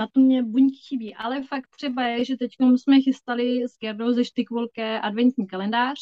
na 0.00 0.06
to 0.12 0.20
mě 0.20 0.42
buňky 0.42 0.76
chybí, 0.88 1.14
ale 1.14 1.42
fakt 1.42 1.68
třeba 1.76 2.02
je, 2.02 2.24
že 2.24 2.36
teď 2.36 2.50
jsme 2.76 3.00
chystali 3.00 3.64
s 3.68 3.78
Gerdou 3.78 4.12
ze 4.12 4.24
Štykvolké 4.24 5.00
adventní 5.00 5.46
kalendář 5.46 5.98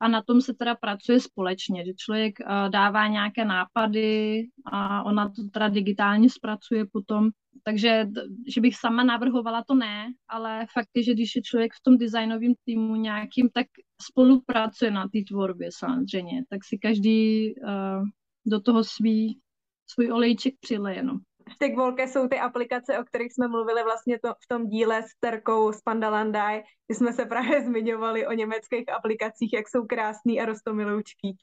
a 0.00 0.08
na 0.08 0.22
tom 0.22 0.40
se 0.40 0.54
teda 0.54 0.74
pracuje 0.74 1.20
společně, 1.20 1.84
že 1.84 1.92
člověk 1.94 2.40
uh, 2.40 2.70
dává 2.70 3.08
nějaké 3.08 3.44
nápady 3.44 4.44
a 4.66 5.02
ona 5.04 5.28
to 5.28 5.42
teda 5.52 5.68
digitálně 5.68 6.30
zpracuje 6.30 6.84
potom. 6.92 7.30
Takže, 7.64 8.08
že 8.48 8.60
bych 8.60 8.76
sama 8.76 9.04
navrhovala, 9.04 9.64
to 9.68 9.74
ne, 9.74 10.12
ale 10.28 10.66
fakt 10.72 10.88
je, 10.94 11.02
že 11.02 11.14
když 11.14 11.36
je 11.36 11.42
člověk 11.42 11.72
v 11.72 11.82
tom 11.82 11.98
designovém 11.98 12.52
týmu 12.64 12.96
nějakým, 12.96 13.48
tak 13.54 13.66
spolupracuje 14.02 14.90
na 14.90 15.08
té 15.08 15.18
tvorbě 15.28 15.68
samozřejmě, 15.72 16.44
tak 16.48 16.64
si 16.64 16.78
každý 16.78 17.54
uh, 17.54 18.04
do 18.46 18.60
toho 18.60 18.84
svý, 18.84 19.38
svůj 19.86 20.12
olejček 20.12 20.54
přileje, 20.60 21.02
no. 21.02 21.20
Ty 21.58 21.74
volké 21.74 22.08
jsou 22.08 22.28
ty 22.28 22.38
aplikace, 22.38 22.98
o 22.98 23.04
kterých 23.04 23.32
jsme 23.32 23.48
mluvili 23.48 23.82
vlastně 23.82 24.18
to, 24.18 24.28
v 24.28 24.48
tom 24.48 24.66
díle 24.66 25.02
s 25.02 25.14
Terkou 25.20 25.72
z 25.72 25.80
Pandalandai, 25.80 26.62
kdy 26.86 26.94
jsme 26.94 27.12
se 27.12 27.26
právě 27.26 27.62
zmiňovali 27.66 28.26
o 28.26 28.32
německých 28.32 28.88
aplikacích, 28.88 29.52
jak 29.52 29.68
jsou 29.68 29.86
krásný 29.86 30.40
a 30.40 30.44
rostomiloučký. 30.44 31.36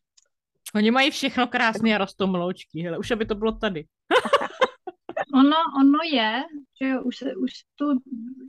Oni 0.76 0.92
mají 0.92 1.12
všechno 1.12 1.48
krásný 1.48 1.96
a 1.96 1.98
rostomiloučký, 1.98 2.84
hele, 2.84 2.98
už 2.98 3.12
aby 3.12 3.26
to 3.26 3.36
bylo 3.36 3.52
tady. 3.52 3.86
ono, 5.34 5.58
ono 5.80 6.00
je, 6.14 6.44
že 6.82 7.00
už 7.00 7.18
se 7.18 7.36
už 7.36 7.52
to 7.76 7.86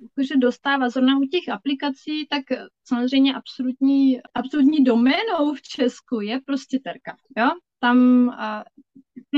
jakože 0.02 0.36
dostává 0.36 0.88
zrovna 0.88 1.18
u 1.18 1.24
těch 1.24 1.48
aplikací, 1.48 2.26
tak 2.30 2.42
samozřejmě 2.84 3.34
absolutní, 3.34 4.20
absolutní 4.34 4.84
doménou 4.84 5.54
v 5.54 5.62
Česku 5.62 6.20
je 6.20 6.40
prostě 6.46 6.78
Terka. 6.84 7.16
Jo? 7.38 7.48
Tam 7.78 8.28
a, 8.30 8.64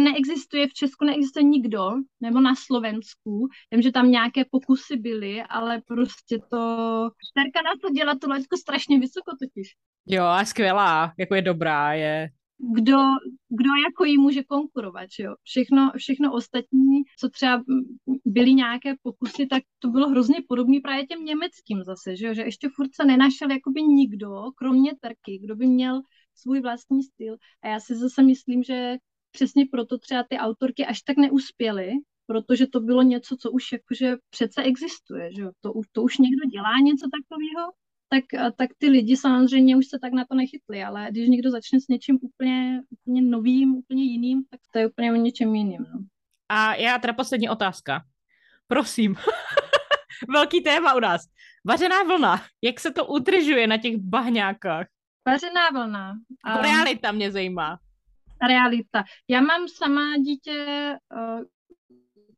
neexistuje, 0.01 0.69
v 0.69 0.73
Česku 0.73 1.05
neexistuje 1.05 1.43
nikdo, 1.43 1.91
nebo 2.21 2.41
na 2.41 2.55
Slovensku. 2.55 3.49
Vím, 3.73 3.83
že 3.83 3.93
tam 3.93 4.11
nějaké 4.11 4.45
pokusy 4.51 4.97
byly, 4.97 5.43
ale 5.43 5.83
prostě 5.87 6.39
to... 6.39 6.59
Terka 7.35 7.63
na 7.65 7.73
to 7.83 7.91
dělá 7.91 8.15
to 8.19 8.29
letko 8.29 8.57
strašně 8.57 8.99
vysoko 8.99 9.31
totiž. 9.41 9.69
Jo, 10.07 10.25
a 10.25 10.45
skvělá, 10.45 11.13
jako 11.19 11.35
je 11.35 11.43
dobrá, 11.43 11.93
je 11.93 12.29
kdo, 12.75 12.99
kdo 13.49 13.71
jako 13.89 14.05
jí 14.05 14.19
může 14.19 14.43
konkurovat, 14.43 15.07
že 15.17 15.23
jo. 15.23 15.35
Všechno, 15.43 15.93
všechno 15.97 16.33
ostatní, 16.33 17.03
co 17.19 17.29
třeba 17.29 17.63
byly 18.25 18.55
nějaké 18.55 18.95
pokusy, 19.03 19.47
tak 19.47 19.63
to 19.79 19.89
bylo 19.89 20.09
hrozně 20.09 20.37
podobné 20.49 20.81
právě 20.83 21.07
těm 21.07 21.25
německým 21.25 21.83
zase, 21.85 22.17
že 22.17 22.27
jo, 22.27 22.35
že 22.35 22.43
ještě 22.43 22.69
furt 22.69 22.95
se 22.95 23.05
nenašel 23.05 23.51
jakoby 23.51 23.83
nikdo, 23.83 24.43
kromě 24.57 24.93
Terky, 25.01 25.39
kdo 25.39 25.57
by 25.57 25.67
měl 25.67 26.01
svůj 26.35 26.61
vlastní 26.61 27.03
styl. 27.03 27.37
A 27.63 27.69
já 27.69 27.81
si 27.81 27.95
zase 27.95 28.23
myslím, 28.23 28.63
že 28.63 28.97
přesně 29.33 29.67
proto 29.71 29.99
třeba 29.99 30.25
ty 30.29 30.39
autorky 30.39 30.87
až 30.87 31.03
tak 31.03 31.17
neuspěly, 31.17 31.93
protože 32.27 32.67
to 32.67 32.81
bylo 32.81 33.03
něco, 33.03 33.37
co 33.37 33.51
už 33.51 33.73
jakože 33.73 34.17
přece 34.31 34.63
existuje, 34.63 35.35
že? 35.35 35.45
To, 35.61 35.73
to 35.93 36.03
už 36.03 36.19
někdo 36.19 36.49
dělá 36.53 36.79
něco 36.83 37.09
takového, 37.21 37.73
tak, 38.09 38.55
tak 38.57 38.71
ty 38.79 38.89
lidi 38.89 39.17
samozřejmě 39.17 39.77
už 39.77 39.87
se 39.87 39.99
tak 39.99 40.13
na 40.13 40.25
to 40.25 40.35
nechytli, 40.35 40.85
ale 40.85 41.09
když 41.11 41.29
někdo 41.29 41.51
začne 41.51 41.81
s 41.81 41.89
něčím 41.89 42.19
úplně, 42.23 42.83
úplně 42.91 43.23
novým, 43.23 43.75
úplně 43.75 44.05
jiným, 44.05 44.45
tak 44.51 44.61
to 44.71 44.79
je 44.79 44.87
úplně 44.87 45.13
o 45.13 45.17
něčem 45.17 45.55
jiným. 45.55 45.87
No. 45.93 46.01
A 46.49 46.75
já 46.75 46.99
teda 46.99 47.13
poslední 47.13 47.49
otázka. 47.49 48.05
Prosím. 48.67 49.17
Velký 50.33 50.61
téma 50.61 50.95
u 50.95 51.01
nás. 51.01 51.27
Vařená 51.65 52.03
vlna. 52.03 52.43
Jak 52.63 52.81
se 52.81 52.91
to 52.91 53.07
udržuje 53.07 53.67
na 53.67 53.79
těch 53.79 53.97
bahňákách? 53.97 54.87
Vařená 55.27 55.71
vlna. 55.71 56.11
Um, 56.11 56.63
realita 56.63 57.13
mě 57.13 57.33
zajímá. 57.33 57.79
Realita. 58.49 59.05
Já 59.29 59.41
mám 59.41 59.69
sama 59.69 60.17
dítě, 60.19 60.97
uh, 61.15 61.45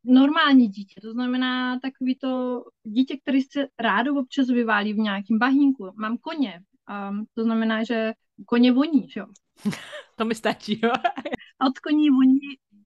normální 0.05 0.69
dítě, 0.69 1.01
to 1.01 1.13
znamená 1.13 1.81
takový 1.81 2.19
to 2.19 2.63
dítě, 2.85 3.17
který 3.23 3.43
se 3.43 3.67
rádo 3.79 4.15
občas 4.15 4.49
vyválí 4.49 4.93
v 4.93 4.99
nějakém 4.99 5.39
bahínku. 5.39 5.91
Mám 5.97 6.19
koně, 6.19 6.61
um, 7.11 7.25
to 7.35 7.45
znamená, 7.45 7.85
že 7.85 8.13
koně 8.47 8.73
voní, 8.73 9.09
jo. 9.17 9.27
to 10.17 10.25
mi 10.25 10.35
stačí, 10.35 10.81
jo. 10.83 10.93
Od 11.67 11.79
koní 11.79 12.11
voní 12.11 12.39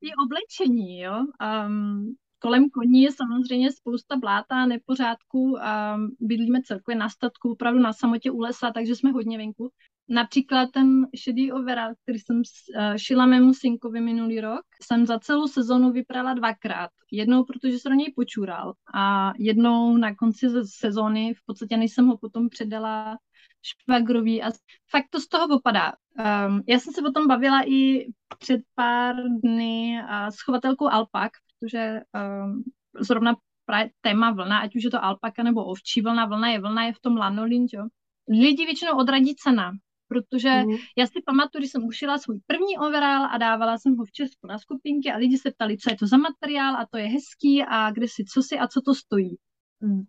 i 0.03 0.11
oblečení, 0.25 1.01
jo. 1.01 1.25
Um, 1.67 2.15
kolem 2.39 2.71
koní 2.71 3.03
je 3.03 3.13
samozřejmě 3.13 3.73
spousta 3.73 4.17
bláta 4.17 4.63
a 4.63 4.67
nepořádků 4.67 5.59
a 5.63 5.99
bydlíme 6.21 6.63
celkově 6.63 6.97
na 6.97 7.09
statku, 7.09 7.51
opravdu 7.51 7.81
na 7.81 7.93
samotě 7.93 8.31
u 8.31 8.41
lesa, 8.41 8.71
takže 8.71 8.97
jsme 8.97 9.11
hodně 9.11 9.39
venku. 9.39 9.73
Například 10.11 10.71
ten 10.71 11.07
šedý 11.17 11.53
overall, 11.53 11.95
který 12.03 12.19
jsem 12.19 12.43
eh, 12.77 12.99
šila 12.99 13.27
mému 13.27 13.55
synkovi 13.55 14.01
minulý 14.01 14.41
rok, 14.41 14.61
jsem 14.83 15.07
za 15.07 15.19
celou 15.19 15.49
sezonu 15.49 15.93
vyprala 15.93 16.35
dvakrát. 16.35 16.91
Jednou, 17.13 17.45
protože 17.45 17.79
se 17.79 17.89
do 17.89 17.95
něj 17.95 18.13
počural 18.17 18.73
a 18.95 19.33
jednou 19.39 19.97
na 19.97 20.15
konci 20.15 20.47
sezóny, 20.65 21.35
v 21.35 21.47
podstatě 21.47 21.77
než 21.77 21.93
jsem 21.93 22.07
ho 22.07 22.19
potom 22.19 22.49
předala 22.49 23.19
švagrový 23.63 24.43
a 24.43 24.51
fakt 24.91 25.07
to 25.11 25.21
z 25.21 25.29
toho 25.29 25.57
opadá. 25.57 25.93
Um, 26.19 26.63
já 26.69 26.79
jsem 26.79 26.93
se 26.93 27.03
potom 27.03 27.27
bavila 27.27 27.63
i 27.67 28.07
před 28.39 28.61
pár 28.75 29.17
dny 29.45 30.03
s 30.31 30.41
chovatelkou 30.41 30.89
alpak, 30.89 31.33
protože 31.61 32.01
um, 32.15 32.63
zrovna 33.01 33.37
právě 33.67 33.91
téma 34.01 34.31
vlna, 34.31 34.59
ať 34.59 34.77
už 34.77 34.85
je 34.85 34.91
to 34.91 35.05
alpaka 35.05 35.43
nebo 35.43 35.65
ovčí 35.65 36.01
vlna, 36.01 36.27
vlna 36.27 36.49
je 36.49 36.61
vlna, 36.61 36.85
je 36.85 36.93
v 36.93 37.01
tom 37.01 37.17
lanolin, 37.17 37.67
jo. 37.73 37.87
Lidi 38.29 38.67
většinou 38.67 38.99
odradí 38.99 39.35
cena, 39.37 39.73
protože 40.09 40.51
mm. 40.51 40.77
já 40.97 41.07
si 41.07 41.23
pamatuju, 41.27 41.61
když 41.61 41.71
jsem 41.71 41.85
ušila 41.85 42.19
svůj 42.19 42.41
první 42.47 42.79
overall 42.79 43.25
a 43.31 43.39
dávala 43.39 43.79
jsem 43.79 43.97
ho 43.97 44.05
v 44.05 44.13
Česku 44.13 44.47
na 44.47 44.59
skupinky 44.59 45.13
a 45.13 45.17
lidi 45.17 45.39
se 45.39 45.51
ptali, 45.51 45.79
co 45.79 45.91
je 45.91 45.97
to 45.97 46.07
za 46.07 46.17
materiál 46.17 46.77
a 46.77 46.87
to 46.91 46.99
je 46.99 47.07
hezký 47.07 47.63
a 47.69 47.91
kde 47.91 48.07
si, 48.09 48.25
co 48.25 48.43
si 48.43 48.59
a 48.59 48.69
co 48.69 48.81
to 48.81 48.95
stojí. 48.95 49.37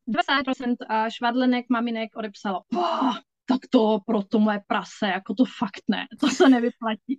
20% 0.10 0.76
švadlenek, 1.10 1.66
maminek 1.70 2.16
odepsalo, 2.16 2.62
tak 3.46 3.60
to 3.70 4.00
pro 4.06 4.24
to 4.24 4.40
moje 4.40 4.62
prase, 4.68 5.08
jako 5.08 5.34
to 5.34 5.46
fakt 5.46 5.84
ne, 5.88 6.08
to 6.20 6.28
se 6.28 6.50
nevyplatí. 6.50 7.18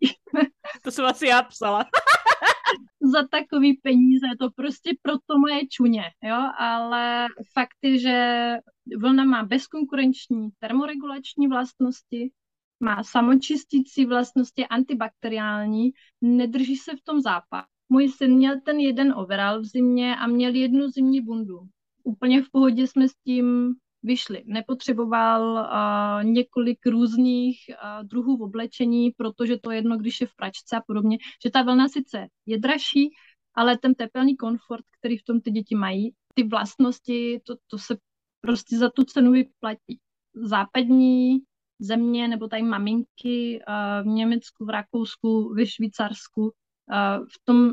to 0.82 0.90
jsem 0.90 1.04
asi 1.04 1.26
já 1.26 1.42
psala. 1.42 1.84
za 3.12 3.28
takový 3.28 3.74
peníze, 3.82 4.26
to 4.38 4.50
prostě 4.50 4.90
pro 5.02 5.12
to 5.26 5.38
moje 5.38 5.60
čuně, 5.70 6.02
jo, 6.22 6.38
ale 6.58 7.26
fakt 7.52 7.78
je, 7.82 7.98
že 7.98 8.56
vlna 8.98 9.24
má 9.24 9.44
bezkonkurenční 9.44 10.48
termoregulační 10.58 11.48
vlastnosti, 11.48 12.30
má 12.80 13.04
samočistící 13.04 14.06
vlastnosti, 14.06 14.66
antibakteriální, 14.66 15.90
nedrží 16.20 16.76
se 16.76 16.96
v 16.96 17.02
tom 17.04 17.20
zápach. 17.20 17.66
Můj 17.88 18.08
syn 18.08 18.34
měl 18.34 18.60
ten 18.60 18.78
jeden 18.78 19.12
overall 19.16 19.60
v 19.60 19.64
zimě 19.64 20.16
a 20.16 20.26
měl 20.26 20.54
jednu 20.54 20.88
zimní 20.88 21.20
bundu. 21.20 21.60
Úplně 22.04 22.42
v 22.42 22.50
pohodě 22.52 22.86
jsme 22.86 23.08
s 23.08 23.14
tím 23.24 23.74
vyšli. 24.02 24.42
Nepotřeboval 24.46 25.52
uh, 25.52 26.24
několik 26.24 26.86
různých 26.86 27.56
uh, 27.68 28.06
druhů 28.06 28.36
v 28.36 28.42
oblečení, 28.42 29.10
protože 29.10 29.56
to 29.56 29.70
jedno, 29.70 29.96
když 29.96 30.20
je 30.20 30.26
v 30.26 30.36
pračce 30.36 30.76
a 30.76 30.80
podobně, 30.86 31.18
že 31.44 31.50
ta 31.50 31.62
vlna 31.62 31.88
sice 31.88 32.26
je 32.46 32.58
dražší, 32.58 33.10
ale 33.54 33.78
ten 33.78 33.94
tepelný 33.94 34.36
komfort, 34.36 34.84
který 34.98 35.18
v 35.18 35.24
tom 35.24 35.40
ty 35.40 35.50
děti 35.50 35.74
mají, 35.74 36.14
ty 36.34 36.42
vlastnosti, 36.42 37.40
to, 37.46 37.54
to 37.66 37.78
se 37.78 37.96
prostě 38.40 38.78
za 38.78 38.90
tu 38.90 39.04
cenu 39.04 39.32
vyplatí. 39.32 39.98
Západní 40.34 41.38
země 41.78 42.28
nebo 42.28 42.48
tady 42.48 42.62
maminky 42.62 43.60
uh, 43.68 44.04
v 44.04 44.06
Německu, 44.06 44.64
v 44.64 44.70
Rakousku, 44.70 45.54
ve 45.54 45.66
Švýcarsku, 45.66 46.42
uh, 46.42 46.50
v 47.26 47.44
tom 47.44 47.72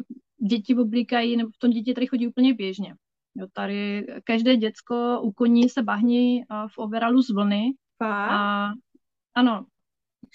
děti 0.49 0.75
oblíkají, 0.75 1.37
nebo 1.37 1.49
v 1.49 1.57
tom 1.57 1.71
děti 1.71 1.93
tady 1.93 2.07
chodí 2.07 2.27
úplně 2.27 2.53
běžně. 2.53 2.95
Jo, 3.37 3.47
tady 3.53 4.07
každé 4.23 4.55
děcko 4.55 5.21
u 5.21 5.31
koní 5.31 5.69
se 5.69 5.83
bahní 5.83 6.37
uh, 6.37 6.67
v 6.67 6.77
overalu 6.77 7.21
z 7.21 7.29
vlny. 7.29 7.73
A, 8.01 8.71
ano, 9.35 9.65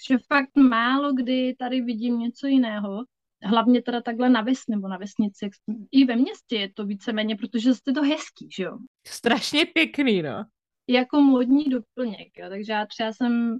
že 0.07 0.17
fakt 0.17 0.57
málo 0.57 1.13
kdy 1.13 1.55
tady 1.59 1.81
vidím 1.81 2.19
něco 2.19 2.47
jiného. 2.47 3.03
Hlavně 3.43 3.81
teda 3.81 4.01
takhle 4.01 4.29
na 4.29 4.41
ves, 4.41 4.59
nebo 4.69 4.87
na 4.87 4.97
vesnici. 4.97 5.49
I 5.91 6.05
ve 6.05 6.15
městě 6.15 6.55
je 6.55 6.73
to 6.73 6.85
víceméně, 6.85 7.35
protože 7.35 7.69
je 7.87 7.93
to 7.93 8.01
hezký, 8.01 8.47
že 8.55 8.63
jo? 8.63 8.77
Strašně 9.07 9.65
pěkný, 9.65 10.21
no 10.21 10.45
jako 10.87 11.21
modní 11.21 11.63
doplněk, 11.63 12.37
jo. 12.37 12.49
takže 12.49 12.73
já 12.73 12.85
třeba 12.85 13.13
jsem 13.13 13.59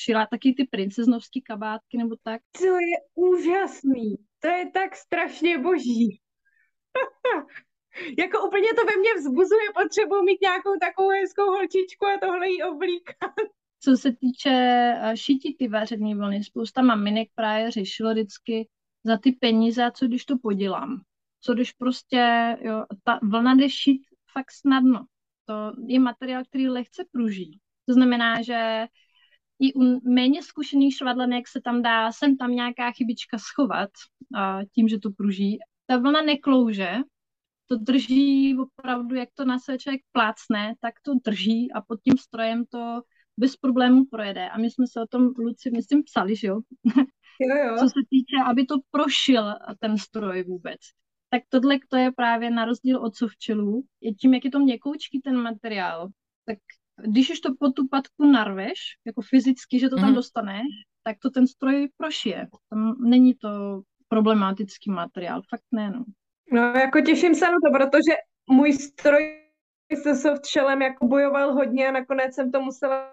šila 0.00 0.26
taky 0.26 0.54
ty 0.54 0.64
princeznovské 0.64 1.40
kabátky 1.40 1.98
nebo 1.98 2.16
tak. 2.22 2.42
To 2.58 2.64
je 2.64 2.96
úžasný, 3.14 4.16
to 4.38 4.48
je 4.48 4.70
tak 4.70 4.96
strašně 4.96 5.58
boží. 5.58 6.20
jako 8.18 8.46
úplně 8.46 8.68
to 8.78 8.84
ve 8.84 8.96
mně 9.00 9.14
vzbuzuje 9.14 9.68
potřebu 9.82 10.22
mít 10.22 10.40
nějakou 10.42 10.78
takovou 10.80 11.08
hezkou 11.08 11.46
holčičku 11.46 12.06
a 12.06 12.18
tohle 12.22 12.48
jí 12.50 12.62
oblíkat. 12.62 13.34
Co 13.82 13.96
se 13.96 14.12
týče 14.12 14.50
eh, 14.50 15.16
šití 15.16 15.56
ty 15.56 15.68
vařené 15.68 16.14
vlny, 16.14 16.44
spousta 16.44 16.82
maminek 16.82 17.28
právě 17.34 17.70
řešilo 17.70 18.10
vždycky 18.12 18.68
za 19.04 19.16
ty 19.16 19.32
peníze 19.32 19.90
co 19.94 20.06
když 20.06 20.24
to 20.24 20.38
podělám. 20.42 21.00
Co 21.40 21.54
když 21.54 21.72
prostě, 21.72 22.56
jo, 22.60 22.84
ta 23.04 23.20
vlna 23.22 23.54
jde 23.54 23.70
šít 23.70 24.02
fakt 24.32 24.50
snadno 24.52 25.06
to 25.50 25.72
je 25.86 25.98
materiál, 26.00 26.44
který 26.44 26.68
lehce 26.68 27.04
pruží. 27.12 27.58
To 27.88 27.94
znamená, 27.94 28.42
že 28.42 28.86
i 29.58 29.74
u 29.74 30.10
méně 30.10 30.42
zkušených 30.42 30.96
švadlenek 30.96 31.48
se 31.48 31.60
tam 31.60 31.82
dá 31.82 32.12
sem 32.12 32.36
tam 32.36 32.50
nějaká 32.50 32.92
chybička 32.92 33.38
schovat 33.38 33.90
a 34.36 34.58
tím, 34.74 34.88
že 34.88 34.98
to 34.98 35.10
pruží. 35.10 35.58
Ta 35.86 35.96
vlna 35.96 36.22
neklouže, 36.22 36.94
to 37.70 37.76
drží 37.76 38.56
opravdu, 38.58 39.14
jak 39.14 39.28
to 39.34 39.44
na 39.44 39.58
sebe 39.58 39.78
člověk 39.78 40.02
plácne, 40.12 40.74
tak 40.80 40.94
to 41.02 41.12
drží 41.24 41.72
a 41.72 41.80
pod 41.80 42.00
tím 42.02 42.18
strojem 42.18 42.64
to 42.66 43.00
bez 43.36 43.56
problémů 43.56 44.04
projede. 44.10 44.48
A 44.48 44.58
my 44.58 44.70
jsme 44.70 44.86
se 44.86 45.00
o 45.00 45.06
tom, 45.06 45.22
Luci, 45.38 45.70
myslím, 45.70 46.02
psali, 46.02 46.36
že 46.36 46.46
jo? 46.46 46.60
Jo, 47.40 47.56
jo. 47.66 47.76
Co 47.78 47.88
se 47.88 48.00
týče, 48.10 48.36
aby 48.46 48.66
to 48.66 48.74
prošil 48.90 49.54
ten 49.78 49.98
stroj 49.98 50.44
vůbec. 50.44 50.80
Tak 51.30 51.42
tohle 51.48 51.78
to 51.88 51.96
je 51.96 52.12
právě 52.12 52.50
na 52.50 52.64
rozdíl 52.64 52.98
od 52.98 53.16
sovčelů. 53.16 53.84
Je 54.00 54.14
tím, 54.14 54.34
jak 54.34 54.44
je 54.44 54.50
to 54.50 54.58
měkoučký 54.58 55.20
ten 55.20 55.36
materiál, 55.36 56.08
tak 56.46 56.58
když 57.06 57.30
už 57.30 57.40
to 57.40 57.54
po 57.60 57.70
tu 57.70 57.88
patku 57.88 58.26
narveš, 58.26 58.78
jako 59.06 59.22
fyzicky, 59.22 59.78
že 59.78 59.88
to 59.88 59.96
tam 59.96 60.08
mm. 60.08 60.14
dostaneš, 60.14 60.66
tak 61.02 61.16
to 61.22 61.30
ten 61.30 61.46
stroj 61.46 61.88
prošije. 61.96 62.48
Tam 62.70 62.96
není 63.00 63.34
to 63.34 63.82
problematický 64.08 64.90
materiál, 64.90 65.42
fakt 65.50 65.64
ne, 65.72 65.90
no. 65.90 66.04
No, 66.52 66.62
jako 66.62 67.00
těším 67.00 67.34
se 67.34 67.44
na 67.44 67.56
to, 67.64 67.78
protože 67.78 68.12
můj 68.50 68.72
stroj 68.72 69.40
se 70.02 70.16
softshellem 70.16 70.82
jako 70.82 71.06
bojoval 71.06 71.54
hodně 71.54 71.88
a 71.88 71.92
nakonec 71.92 72.34
jsem 72.34 72.52
to 72.52 72.60
musela 72.60 73.12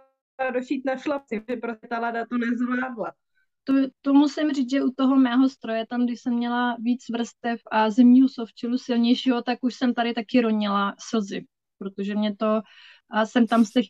došít 0.54 0.86
na 0.86 0.97
šlapci, 0.97 1.39
protože 1.39 1.58
prostě 1.58 1.88
ta 1.88 2.00
lada 2.00 2.26
to 2.26 2.38
nezvládla. 2.38 3.12
To, 3.63 3.73
to 4.02 4.13
musím 4.13 4.52
říct, 4.52 4.69
že 4.71 4.84
u 4.84 4.91
toho 4.91 5.15
mého 5.15 5.50
stroje, 5.50 5.86
tam 5.88 6.06
když 6.06 6.21
jsem 6.21 6.34
měla 6.34 6.78
víc 6.80 7.10
vrstev 7.12 7.60
a 7.71 7.89
zimního 7.89 8.30
softšelu 8.30 8.78
silnějšího, 8.78 9.41
tak 9.41 9.60
už 9.62 9.76
jsem 9.76 9.93
tady 9.93 10.13
taky 10.13 10.41
ronila 10.41 10.95
slzy, 11.00 11.45
protože 11.78 12.15
mě 12.15 12.36
to 12.36 12.62
a 13.12 13.26
jsem 13.26 13.47
tam 13.47 13.65
steh 13.65 13.86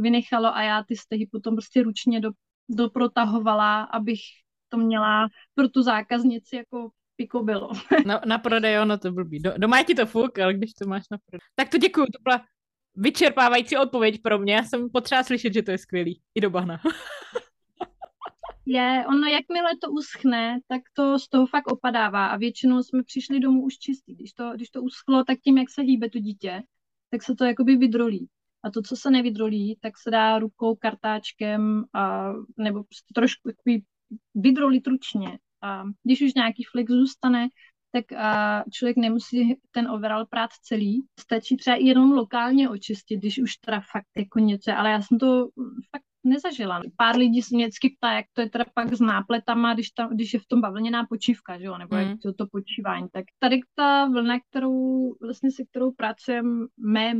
vynechalo 0.00 0.56
a 0.56 0.62
já 0.62 0.84
ty 0.88 0.96
stehy 0.96 1.28
potom 1.32 1.54
prostě 1.54 1.82
ručně 1.82 2.20
do, 2.20 2.30
doprotahovala, 2.68 3.82
abych 3.82 4.20
to 4.68 4.76
měla 4.76 5.28
pro 5.54 5.68
tu 5.68 5.82
zákaznici 5.82 6.56
jako 6.56 6.90
piko 7.22 7.42
bylo. 7.42 7.70
Na, 8.06 8.20
na 8.26 8.38
prodej, 8.38 8.78
ono 8.78 8.98
to 8.98 9.12
blbý. 9.12 9.38
Do, 9.38 9.54
doma 9.58 9.78
je 9.78 9.84
ti 9.84 9.94
to 9.94 10.06
fuk, 10.06 10.38
ale 10.38 10.54
když 10.54 10.72
to 10.74 10.88
máš 10.88 11.02
na 11.10 11.18
prodej. 11.18 11.40
Tak 11.54 11.68
to 11.68 11.78
děkuju, 11.78 12.06
to 12.06 12.22
byla 12.22 12.44
vyčerpávající 12.96 13.76
odpověď 13.76 14.22
pro 14.22 14.38
mě. 14.38 14.54
Já 14.54 14.64
jsem 14.64 14.90
potřeba 14.90 15.22
slyšet, 15.22 15.54
že 15.54 15.62
to 15.62 15.70
je 15.70 15.78
skvělý. 15.78 16.22
I 16.34 16.40
do 16.40 16.50
bahna. 16.50 16.80
je, 18.66 19.04
ono 19.08 19.26
jakmile 19.26 19.70
to 19.82 19.90
uschne, 19.90 20.60
tak 20.68 20.82
to 20.92 21.18
z 21.18 21.28
toho 21.28 21.46
fakt 21.46 21.72
opadává 21.72 22.26
a 22.26 22.36
většinou 22.36 22.82
jsme 22.82 23.02
přišli 23.02 23.40
domů 23.40 23.62
už 23.62 23.78
čistý. 23.78 24.14
Když 24.14 24.32
to, 24.32 24.52
když 24.54 24.70
to 24.70 24.82
uschlo, 24.82 25.24
tak 25.24 25.38
tím, 25.38 25.58
jak 25.58 25.70
se 25.70 25.82
hýbe 25.82 26.10
to 26.10 26.18
dítě, 26.18 26.62
tak 27.10 27.22
se 27.22 27.34
to 27.34 27.44
jakoby 27.44 27.76
vydrolí. 27.76 28.28
A 28.64 28.70
to, 28.70 28.82
co 28.82 28.96
se 28.96 29.10
nevydrolí, 29.10 29.78
tak 29.80 29.98
se 29.98 30.10
dá 30.10 30.38
rukou, 30.38 30.76
kartáčkem 30.76 31.84
a, 31.94 32.32
nebo 32.58 32.84
prostě 32.84 33.14
trošku 33.14 33.48
jakoby 33.48 33.82
vydrolit 34.34 34.86
ručně. 34.86 35.38
A 35.62 35.84
když 36.02 36.22
už 36.22 36.34
nějaký 36.34 36.64
flex 36.72 36.92
zůstane, 36.92 37.48
tak 37.92 38.12
a 38.12 38.64
člověk 38.72 38.96
nemusí 38.96 39.56
ten 39.70 39.90
overall 39.90 40.26
prát 40.26 40.50
celý. 40.62 41.04
Stačí 41.20 41.56
třeba 41.56 41.76
jenom 41.76 42.12
lokálně 42.12 42.68
očistit, 42.68 43.16
když 43.16 43.38
už 43.38 43.56
teda 43.56 43.80
fakt 43.92 44.06
jako 44.16 44.38
něco, 44.38 44.72
ale 44.76 44.90
já 44.90 45.02
jsem 45.02 45.18
to 45.18 45.48
fakt 45.90 46.04
nezažila. 46.24 46.82
Pár 46.96 47.16
lidí 47.16 47.42
se 47.42 47.54
mě 47.54 47.64
vždycky 47.64 47.96
ptá, 47.98 48.12
jak 48.12 48.26
to 48.32 48.40
je 48.40 48.50
teda 48.50 48.64
pak 48.74 48.94
s 48.94 49.00
nápletama, 49.00 49.74
když, 49.74 49.90
tam, 49.90 50.10
když 50.14 50.34
je 50.34 50.40
v 50.40 50.46
tom 50.46 50.60
bavlněná 50.60 51.06
počívka, 51.06 51.58
že 51.58 51.64
jo, 51.64 51.78
nebo 51.78 51.96
mm. 51.96 52.02
jak 52.02 52.18
to, 52.22 52.32
to 52.32 52.46
počívání. 52.52 53.06
Tak 53.12 53.24
tady 53.38 53.60
ta 53.74 54.06
vlna, 54.06 54.40
kterou, 54.50 55.14
vlastně 55.22 55.50
se 55.50 55.64
kterou 55.70 55.92
pracujeme, 55.92 57.14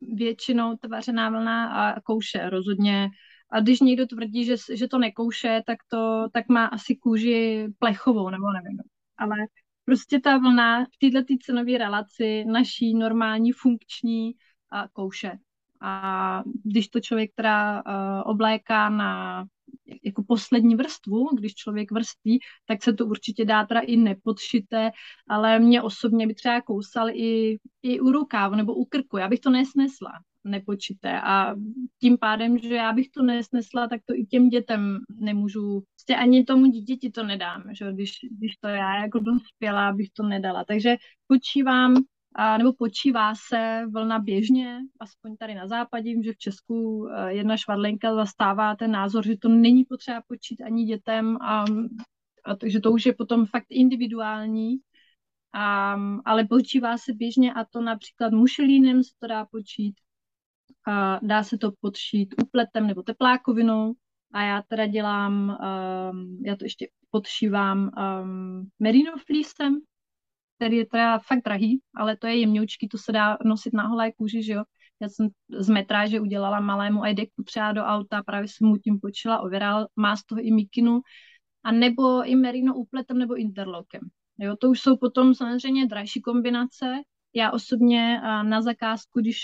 většinou 0.00 0.76
tvařená 0.76 1.30
vlna 1.30 1.66
a 1.66 2.00
kouše 2.00 2.50
rozhodně. 2.50 3.08
A 3.52 3.60
když 3.60 3.80
někdo 3.80 4.06
tvrdí, 4.06 4.44
že, 4.44 4.56
že 4.74 4.88
to 4.88 4.98
nekouše, 4.98 5.62
tak 5.66 5.78
to 5.88 6.28
tak 6.32 6.48
má 6.48 6.66
asi 6.66 6.96
kůži 6.96 7.68
plechovou, 7.78 8.30
nebo 8.30 8.52
nevím. 8.52 8.78
Ale 9.18 9.36
prostě 9.84 10.20
ta 10.20 10.38
vlna 10.38 10.84
v 10.84 11.10
této 11.10 11.34
cenové 11.42 11.78
relaci 11.78 12.44
naší 12.44 12.94
normální 12.94 13.52
funkční 13.52 14.32
a 14.70 14.88
kouše. 14.88 15.32
A 15.80 16.42
když 16.64 16.88
to 16.88 17.00
člověk 17.00 17.30
teda 17.34 17.82
uh, 17.86 18.30
obléká 18.30 18.88
na 18.88 19.44
jako 20.04 20.24
poslední 20.28 20.76
vrstvu, 20.76 21.28
když 21.34 21.54
člověk 21.54 21.92
vrství, 21.92 22.40
tak 22.66 22.82
se 22.82 22.92
to 22.92 23.06
určitě 23.06 23.44
dá 23.44 23.66
teda 23.66 23.80
i 23.80 23.96
nepodšité, 23.96 24.90
ale 25.28 25.58
mě 25.58 25.82
osobně 25.82 26.26
by 26.26 26.34
třeba 26.34 26.60
kousal 26.60 27.08
i, 27.10 27.58
i 27.82 28.00
u 28.00 28.12
rukávu 28.12 28.54
nebo 28.54 28.74
u 28.74 28.84
krku. 28.84 29.16
Já 29.16 29.28
bych 29.28 29.40
to 29.40 29.50
nesnesla 29.50 30.12
nepočité. 30.44 31.20
A 31.20 31.54
tím 32.00 32.18
pádem, 32.18 32.58
že 32.58 32.74
já 32.74 32.92
bych 32.92 33.10
to 33.10 33.22
nesnesla, 33.22 33.88
tak 33.88 34.00
to 34.04 34.14
i 34.14 34.24
těm 34.24 34.48
dětem 34.48 34.98
nemůžu, 35.20 35.82
prostě 35.94 36.16
ani 36.16 36.44
tomu 36.44 36.66
dítěti 36.66 37.10
to 37.10 37.22
nedám, 37.22 37.62
že 37.72 37.92
když, 37.92 38.12
když 38.30 38.56
to 38.56 38.68
já 38.68 39.02
jako 39.02 39.18
dospělá 39.18 39.92
bych 39.92 40.10
to 40.10 40.22
nedala. 40.22 40.64
Takže 40.64 40.96
počívám 41.26 41.96
a, 42.34 42.58
nebo 42.58 42.72
počívá 42.72 43.34
se 43.48 43.82
vlna 43.92 44.18
běžně, 44.18 44.78
aspoň 45.00 45.36
tady 45.36 45.54
na 45.54 45.66
západě, 45.68 46.22
že 46.24 46.32
v 46.32 46.38
Česku 46.38 47.08
eh, 47.08 47.32
jedna 47.32 47.56
švadlenka 47.56 48.14
zastává 48.14 48.76
ten 48.76 48.90
názor, 48.90 49.26
že 49.26 49.36
to 49.36 49.48
není 49.48 49.84
potřeba 49.84 50.22
počít 50.28 50.60
ani 50.60 50.84
dětem, 50.84 51.36
a, 51.36 51.64
a 52.44 52.56
takže 52.56 52.80
to 52.80 52.92
už 52.92 53.06
je 53.06 53.14
potom 53.14 53.46
fakt 53.46 53.66
individuální, 53.70 54.76
a, 55.52 55.96
ale 56.24 56.44
počívá 56.44 56.98
se 56.98 57.12
běžně 57.12 57.52
a 57.52 57.64
to 57.64 57.80
například 57.80 58.32
mušelínem 58.32 59.04
se 59.04 59.10
to 59.18 59.26
dá 59.26 59.44
počít, 59.44 59.94
a 60.86 61.18
dá 61.22 61.42
se 61.42 61.58
to 61.58 61.72
podšít 61.80 62.34
úpletem 62.42 62.86
nebo 62.86 63.02
teplákovinou 63.02 63.92
a 64.32 64.42
já 64.42 64.62
teda 64.68 64.86
dělám, 64.86 65.58
um, 66.12 66.42
já 66.46 66.56
to 66.56 66.64
ještě 66.64 66.88
podšívám 67.10 67.78
um, 68.22 68.68
merino 68.78 69.12
fleecem, 69.26 69.78
který 70.56 70.76
je 70.76 70.86
teda 70.86 71.18
fakt 71.18 71.44
drahý, 71.44 71.80
ale 71.96 72.16
to 72.16 72.26
je 72.26 72.36
jemňoučký, 72.36 72.88
to 72.88 72.98
se 72.98 73.12
dá 73.12 73.38
nosit 73.44 73.74
na 73.74 73.86
holé 73.86 74.12
kůži, 74.12 74.42
že 74.42 74.52
jo. 74.52 74.64
Já 75.00 75.08
jsem 75.08 75.28
z 75.58 75.68
metráže 75.68 76.20
udělala 76.20 76.60
malému 76.60 77.04
i 77.04 77.14
deku 77.14 77.42
třeba 77.42 77.72
do 77.72 77.82
auta, 77.82 78.22
právě 78.22 78.48
jsem 78.48 78.68
mu 78.68 78.76
tím 78.76 79.00
počila 79.00 79.40
overall, 79.40 79.86
má 79.96 80.16
z 80.16 80.24
toho 80.24 80.40
i 80.40 80.50
mikinu, 80.50 81.00
a 81.64 81.72
nebo 81.72 82.24
i 82.24 82.36
merino 82.36 82.74
úpletem 82.74 83.18
nebo 83.18 83.34
interlokem. 83.34 84.00
Jo, 84.38 84.56
to 84.56 84.70
už 84.70 84.80
jsou 84.80 84.96
potom 84.96 85.34
samozřejmě 85.34 85.86
dražší 85.86 86.22
kombinace, 86.22 87.00
já 87.34 87.50
osobně 87.50 88.20
na 88.42 88.62
zakázku, 88.62 89.20
když, 89.20 89.38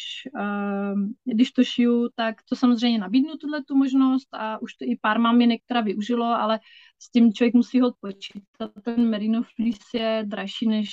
když 1.25 1.53
to 1.53 1.65
šiju, 1.65 2.09
tak 2.15 2.37
to 2.49 2.57
samozřejmě 2.57 2.99
nabídnu 2.99 3.37
tuhle 3.37 3.65
tu 3.65 3.77
možnost 3.77 4.29
a 4.33 4.63
už 4.63 4.75
to 4.75 4.85
i 4.85 4.99
pár 5.01 5.19
maminek 5.19 5.61
teda 5.67 5.81
využilo, 5.81 6.25
ale 6.25 6.61
s 6.99 7.11
tím 7.11 7.33
člověk 7.33 7.55
musí 7.55 7.81
ho 7.81 7.93
počítat. 8.01 8.71
Ten 8.83 9.11
merino 9.11 9.43
fleece 9.43 9.99
je 9.99 10.25
dražší 10.27 10.69
než, 10.69 10.91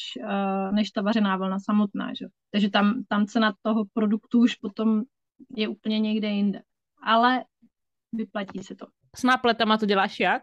než 0.71 0.91
ta 0.91 1.01
vařená 1.01 1.37
vlna 1.37 1.59
samotná. 1.59 2.13
Že? 2.13 2.25
Takže 2.51 2.69
tam, 2.69 3.03
tam 3.07 3.25
cena 3.25 3.53
toho 3.61 3.85
produktu 3.93 4.39
už 4.39 4.55
potom 4.55 5.03
je 5.55 5.67
úplně 5.67 5.99
někde 5.99 6.27
jinde. 6.27 6.61
Ale 7.03 7.45
vyplatí 8.13 8.63
se 8.63 8.75
to. 8.75 8.87
S 9.15 9.23
nápletama 9.23 9.77
to 9.77 9.85
děláš 9.85 10.19
jak? 10.19 10.41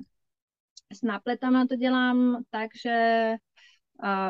S 0.92 1.02
nápletama 1.02 1.66
to 1.66 1.76
dělám 1.76 2.42
tak, 2.50 2.70
že 2.84 3.36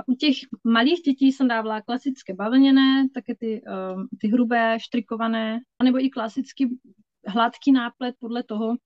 u 0.07 0.15
těch 0.15 0.37
malých 0.65 1.01
dětí 1.01 1.33
jsem 1.33 1.49
dávala 1.49 1.81
klasické 1.81 2.35
bavlněné, 2.35 3.09
také 3.15 3.35
ty, 3.35 3.63
uh, 3.63 4.05
ty 4.21 4.29
hrubé, 4.29 4.79
štrikované, 4.81 5.61
anebo 5.79 6.05
i 6.05 6.11
klasický 6.11 6.79
hladký 7.27 7.73
náplet 7.73 8.15
podle 8.21 8.43
toho, 8.43 8.69
uh, 8.69 8.77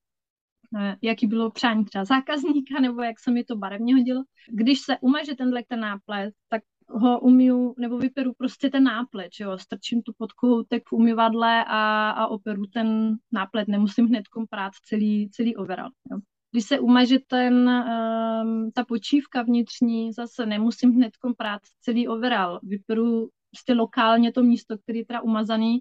jaký 1.02 1.26
bylo 1.26 1.50
přání 1.50 1.84
třeba 1.84 2.04
zákazníka, 2.04 2.80
nebo 2.80 3.02
jak 3.02 3.20
se 3.20 3.30
mi 3.30 3.44
to 3.44 3.56
barevně 3.56 3.94
hodilo. 3.94 4.22
Když 4.52 4.80
se 4.80 4.98
umaže 5.00 5.34
tenhle 5.34 5.62
ten 5.68 5.80
náplet, 5.80 6.34
tak 6.48 6.62
ho 6.88 7.20
umiju, 7.20 7.74
nebo 7.78 7.98
vyperu 7.98 8.32
prostě 8.38 8.70
ten 8.70 8.84
náplet, 8.84 9.28
že 9.38 9.44
jo, 9.44 9.58
strčím 9.58 10.02
tu 10.02 10.12
pod 10.18 10.32
kohoutek 10.32 10.82
v 10.88 10.92
umyvadle 10.92 11.64
a, 11.64 12.10
a 12.10 12.26
operu 12.26 12.66
ten 12.66 13.16
náplet, 13.32 13.68
nemusím 13.68 14.06
hned 14.06 14.24
prát 14.50 14.72
celý, 14.84 15.30
celý 15.30 15.56
overall. 15.56 15.90
Jo. 16.10 16.18
Když 16.56 16.64
se 16.64 16.80
umaže 16.80 17.18
ten, 17.26 17.68
um, 17.68 18.70
ta 18.74 18.84
počívka 18.84 19.42
vnitřní, 19.42 20.12
zase 20.12 20.46
nemusím 20.46 20.92
hned 20.92 21.12
prát 21.36 21.62
celý 21.80 22.08
overall. 22.08 22.60
Vyperu 22.62 23.28
prostě 23.50 23.74
lokálně 23.74 24.32
to 24.32 24.42
místo, 24.42 24.78
který 24.78 24.98
je 24.98 25.06
teda 25.06 25.20
umazaný 25.20 25.78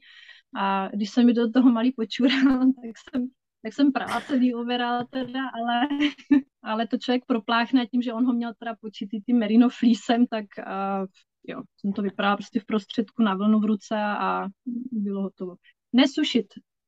a 0.55 0.89
když 0.93 1.09
se 1.09 1.23
mi 1.23 1.33
do 1.33 1.51
toho 1.51 1.71
malý 1.71 1.91
počural, 1.91 2.35
tak 2.83 2.91
jsem 3.09 3.27
tak 3.63 3.73
jsem 3.73 3.91
prala 3.91 4.21
celý 4.21 4.55
overall 4.55 5.05
teda, 5.09 5.41
ale, 5.49 5.87
ale 6.63 6.87
to 6.87 6.97
člověk 6.97 7.25
propláchne 7.25 7.85
tím, 7.85 8.01
že 8.01 8.13
on 8.13 8.25
ho 8.25 8.33
měl 8.33 8.53
teda 8.59 8.75
počít 8.81 9.09
tím 9.25 9.39
merino 9.39 9.69
fleecem, 9.69 10.27
tak 10.27 10.45
uh, 10.59 11.05
jo, 11.47 11.61
jsem 11.77 11.93
to 11.93 12.01
vypadala 12.01 12.37
prostě 12.37 12.59
v 12.59 12.65
prostředku 12.65 13.23
na 13.23 13.35
vlnu 13.35 13.59
v 13.59 13.65
ruce 13.65 13.95
a 13.97 14.47
bylo 14.91 15.21
hotovo. 15.21 15.55
Nesušit 15.93 16.45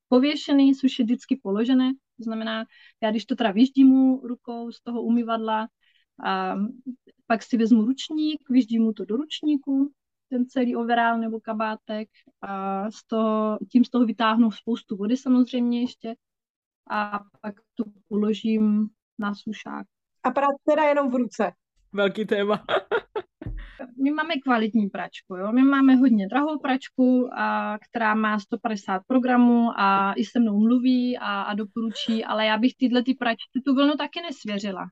pověšený, 0.09 0.75
sušit 0.75 1.03
vždycky 1.03 1.39
položené, 1.43 1.91
to 2.17 2.23
znamená, 2.23 2.65
já 3.03 3.11
když 3.11 3.25
to 3.25 3.35
teda 3.35 3.51
vyždím 3.51 4.13
rukou 4.23 4.71
z 4.71 4.81
toho 4.81 5.01
umyvadla, 5.01 5.67
a 6.25 6.55
pak 7.27 7.43
si 7.43 7.57
vezmu 7.57 7.85
ručník, 7.85 8.49
vyždím 8.49 8.83
mu 8.83 8.93
to 8.93 9.05
do 9.05 9.15
ručníku 9.15 9.91
ten 10.29 10.45
celý 10.45 10.75
overall 10.75 11.19
nebo 11.19 11.39
kabátek 11.39 12.09
a 12.41 12.91
z 12.91 13.03
toho, 13.07 13.59
tím 13.71 13.85
z 13.85 13.89
toho 13.89 14.05
vytáhnu 14.05 14.51
spoustu 14.51 14.97
vody 14.97 15.17
samozřejmě 15.17 15.81
ještě 15.81 16.15
a 16.89 17.19
pak 17.41 17.55
to 17.75 17.83
uložím 18.09 18.89
na 19.19 19.35
sušák. 19.35 19.87
A 20.23 20.31
prát 20.31 20.55
teda 20.69 20.83
jenom 20.83 21.11
v 21.11 21.15
ruce. 21.15 21.51
Velký 21.97 22.25
téma. 22.25 22.63
my 24.03 24.11
máme 24.11 24.33
kvalitní 24.43 24.89
pračku, 24.89 25.35
jo? 25.35 25.51
my 25.51 25.63
máme 25.63 25.95
hodně 25.95 26.27
drahou 26.27 26.59
pračku, 26.59 27.29
a, 27.33 27.77
která 27.89 28.15
má 28.15 28.39
150 28.39 29.01
programů 29.07 29.69
a 29.77 30.13
i 30.13 30.25
se 30.25 30.39
mnou 30.39 30.59
mluví 30.59 31.17
a, 31.17 31.41
a 31.41 31.53
doporučí, 31.53 32.25
ale 32.25 32.45
já 32.45 32.57
bych 32.57 32.75
tyhle 32.77 33.03
ty 33.03 33.13
pračky 33.13 33.61
tu 33.65 33.75
vlnu 33.75 33.93
taky 33.93 34.21
nesvěřila. 34.21 34.85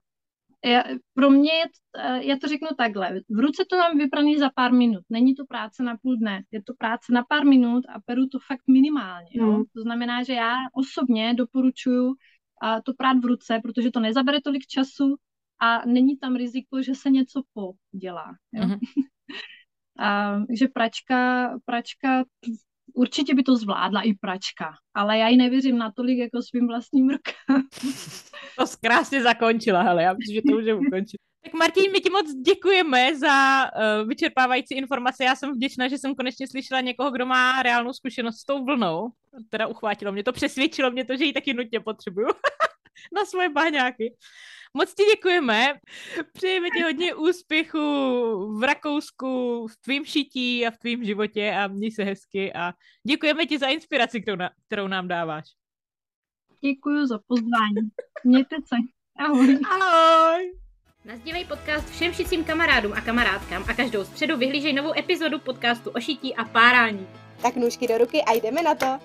Já, 0.65 0.83
pro 1.13 1.29
mě, 1.29 1.51
je, 1.51 1.65
eh, 1.97 2.25
já 2.25 2.35
to 2.41 2.47
řeknu 2.47 2.67
takhle, 2.77 3.21
v 3.29 3.39
ruce 3.39 3.63
to 3.69 3.77
mám 3.77 3.97
vypraný 3.97 4.37
za 4.37 4.49
pár 4.55 4.73
minut, 4.73 5.03
není 5.09 5.35
to 5.35 5.45
práce 5.45 5.83
na 5.83 5.97
půl 6.01 6.17
dne, 6.17 6.41
je 6.51 6.63
to 6.63 6.73
práce 6.77 7.13
na 7.13 7.23
pár 7.29 7.45
minut 7.45 7.83
a 7.89 7.99
peru 8.05 8.27
to 8.27 8.39
fakt 8.47 8.67
minimálně. 8.67 9.29
Jo? 9.33 9.51
Mm. 9.51 9.63
To 9.75 9.81
znamená, 9.81 10.23
že 10.23 10.33
já 10.33 10.55
osobně 10.73 11.33
doporučuji 11.33 12.13
a 12.61 12.81
to 12.81 12.93
prát 12.97 13.17
v 13.17 13.25
ruce, 13.25 13.59
protože 13.63 13.91
to 13.91 13.99
nezabere 13.99 14.41
tolik 14.41 14.65
času 14.67 15.15
a 15.59 15.85
není 15.85 16.17
tam 16.17 16.35
riziko, 16.35 16.81
že 16.81 16.95
se 16.95 17.09
něco 17.09 17.41
podělá. 17.53 18.35
Jo? 18.53 18.63
Mm-hmm. 18.63 18.79
a, 19.99 20.39
že 20.49 20.67
pračka, 20.67 21.49
pračka 21.65 22.23
určitě 22.93 23.35
by 23.35 23.43
to 23.43 23.55
zvládla 23.55 24.01
i 24.01 24.13
pračka, 24.13 24.73
ale 24.93 25.17
já 25.17 25.27
ji 25.27 25.37
nevěřím 25.37 25.77
natolik 25.77 26.17
jako 26.17 26.41
svým 26.41 26.67
vlastním 26.67 27.09
rukám. 27.09 27.67
To 28.57 28.65
krásně 28.81 29.23
zakončila, 29.23 29.81
hele, 29.81 30.03
já 30.03 30.13
myslím, 30.13 30.35
že 30.35 30.41
to 30.41 30.55
můžeme 30.55 30.79
ukončit. 30.87 31.17
Tak 31.45 31.53
Martin, 31.53 31.91
my 31.91 31.99
ti 31.99 32.09
moc 32.09 32.33
děkujeme 32.33 33.15
za 33.15 33.63
uh, 33.63 34.07
vyčerpávající 34.07 34.75
informace. 34.75 35.23
Já 35.23 35.35
jsem 35.35 35.51
vděčná, 35.51 35.87
že 35.87 35.97
jsem 35.97 36.15
konečně 36.15 36.47
slyšela 36.47 36.81
někoho, 36.81 37.11
kdo 37.11 37.25
má 37.25 37.63
reálnou 37.63 37.93
zkušenost 37.93 38.37
s 38.37 38.45
tou 38.45 38.65
vlnou. 38.65 39.09
Teda 39.49 39.67
uchvátilo 39.67 40.11
mě 40.11 40.23
to, 40.23 40.31
přesvědčilo 40.31 40.91
mě 40.91 41.05
to, 41.05 41.17
že 41.17 41.25
ji 41.25 41.33
taky 41.33 41.53
nutně 41.53 41.79
potřebuju 41.79 42.27
na 43.15 43.25
svoje 43.25 43.49
bahňáky. 43.49 44.15
Moc 44.77 44.93
ti 44.93 45.03
děkujeme. 45.03 45.73
Přejeme 46.33 46.69
ti 46.69 46.83
hodně 46.83 47.15
úspěchu 47.15 47.79
v 48.59 48.63
Rakousku, 48.63 49.67
v 49.67 49.77
tvým 49.77 50.05
šití 50.05 50.67
a 50.67 50.71
v 50.71 50.77
tvým 50.77 51.03
životě 51.03 51.51
a 51.51 51.67
měj 51.67 51.91
se 51.91 52.03
hezky 52.03 52.53
a 52.53 52.73
děkujeme 53.07 53.45
ti 53.45 53.59
za 53.59 53.67
inspiraci, 53.67 54.21
kterou, 54.21 54.37
na, 54.37 54.49
kterou 54.67 54.87
nám 54.87 55.07
dáváš. 55.07 55.45
Děkuji 56.61 57.07
za 57.07 57.19
pozvání. 57.27 57.89
Mějte 58.23 58.55
se. 58.55 58.75
Ahoj. 59.19 59.59
Ahoj. 59.71 60.53
Nazdívej 61.05 61.45
podcast 61.45 61.89
všem 61.89 62.13
šicím 62.13 62.43
kamarádům 62.43 62.93
a 62.93 63.01
kamarádkám 63.01 63.65
a 63.69 63.73
každou 63.73 64.05
středu 64.05 64.37
vyhlížej 64.37 64.73
novou 64.73 64.99
epizodu 64.99 65.39
podcastu 65.39 65.89
o 65.89 65.99
šití 65.99 66.35
a 66.35 66.45
párání. 66.45 67.07
Tak 67.41 67.55
nůžky 67.55 67.87
do 67.87 67.97
ruky 67.97 68.21
a 68.21 68.33
jdeme 68.33 68.61
na 68.61 68.75
to. 68.75 68.99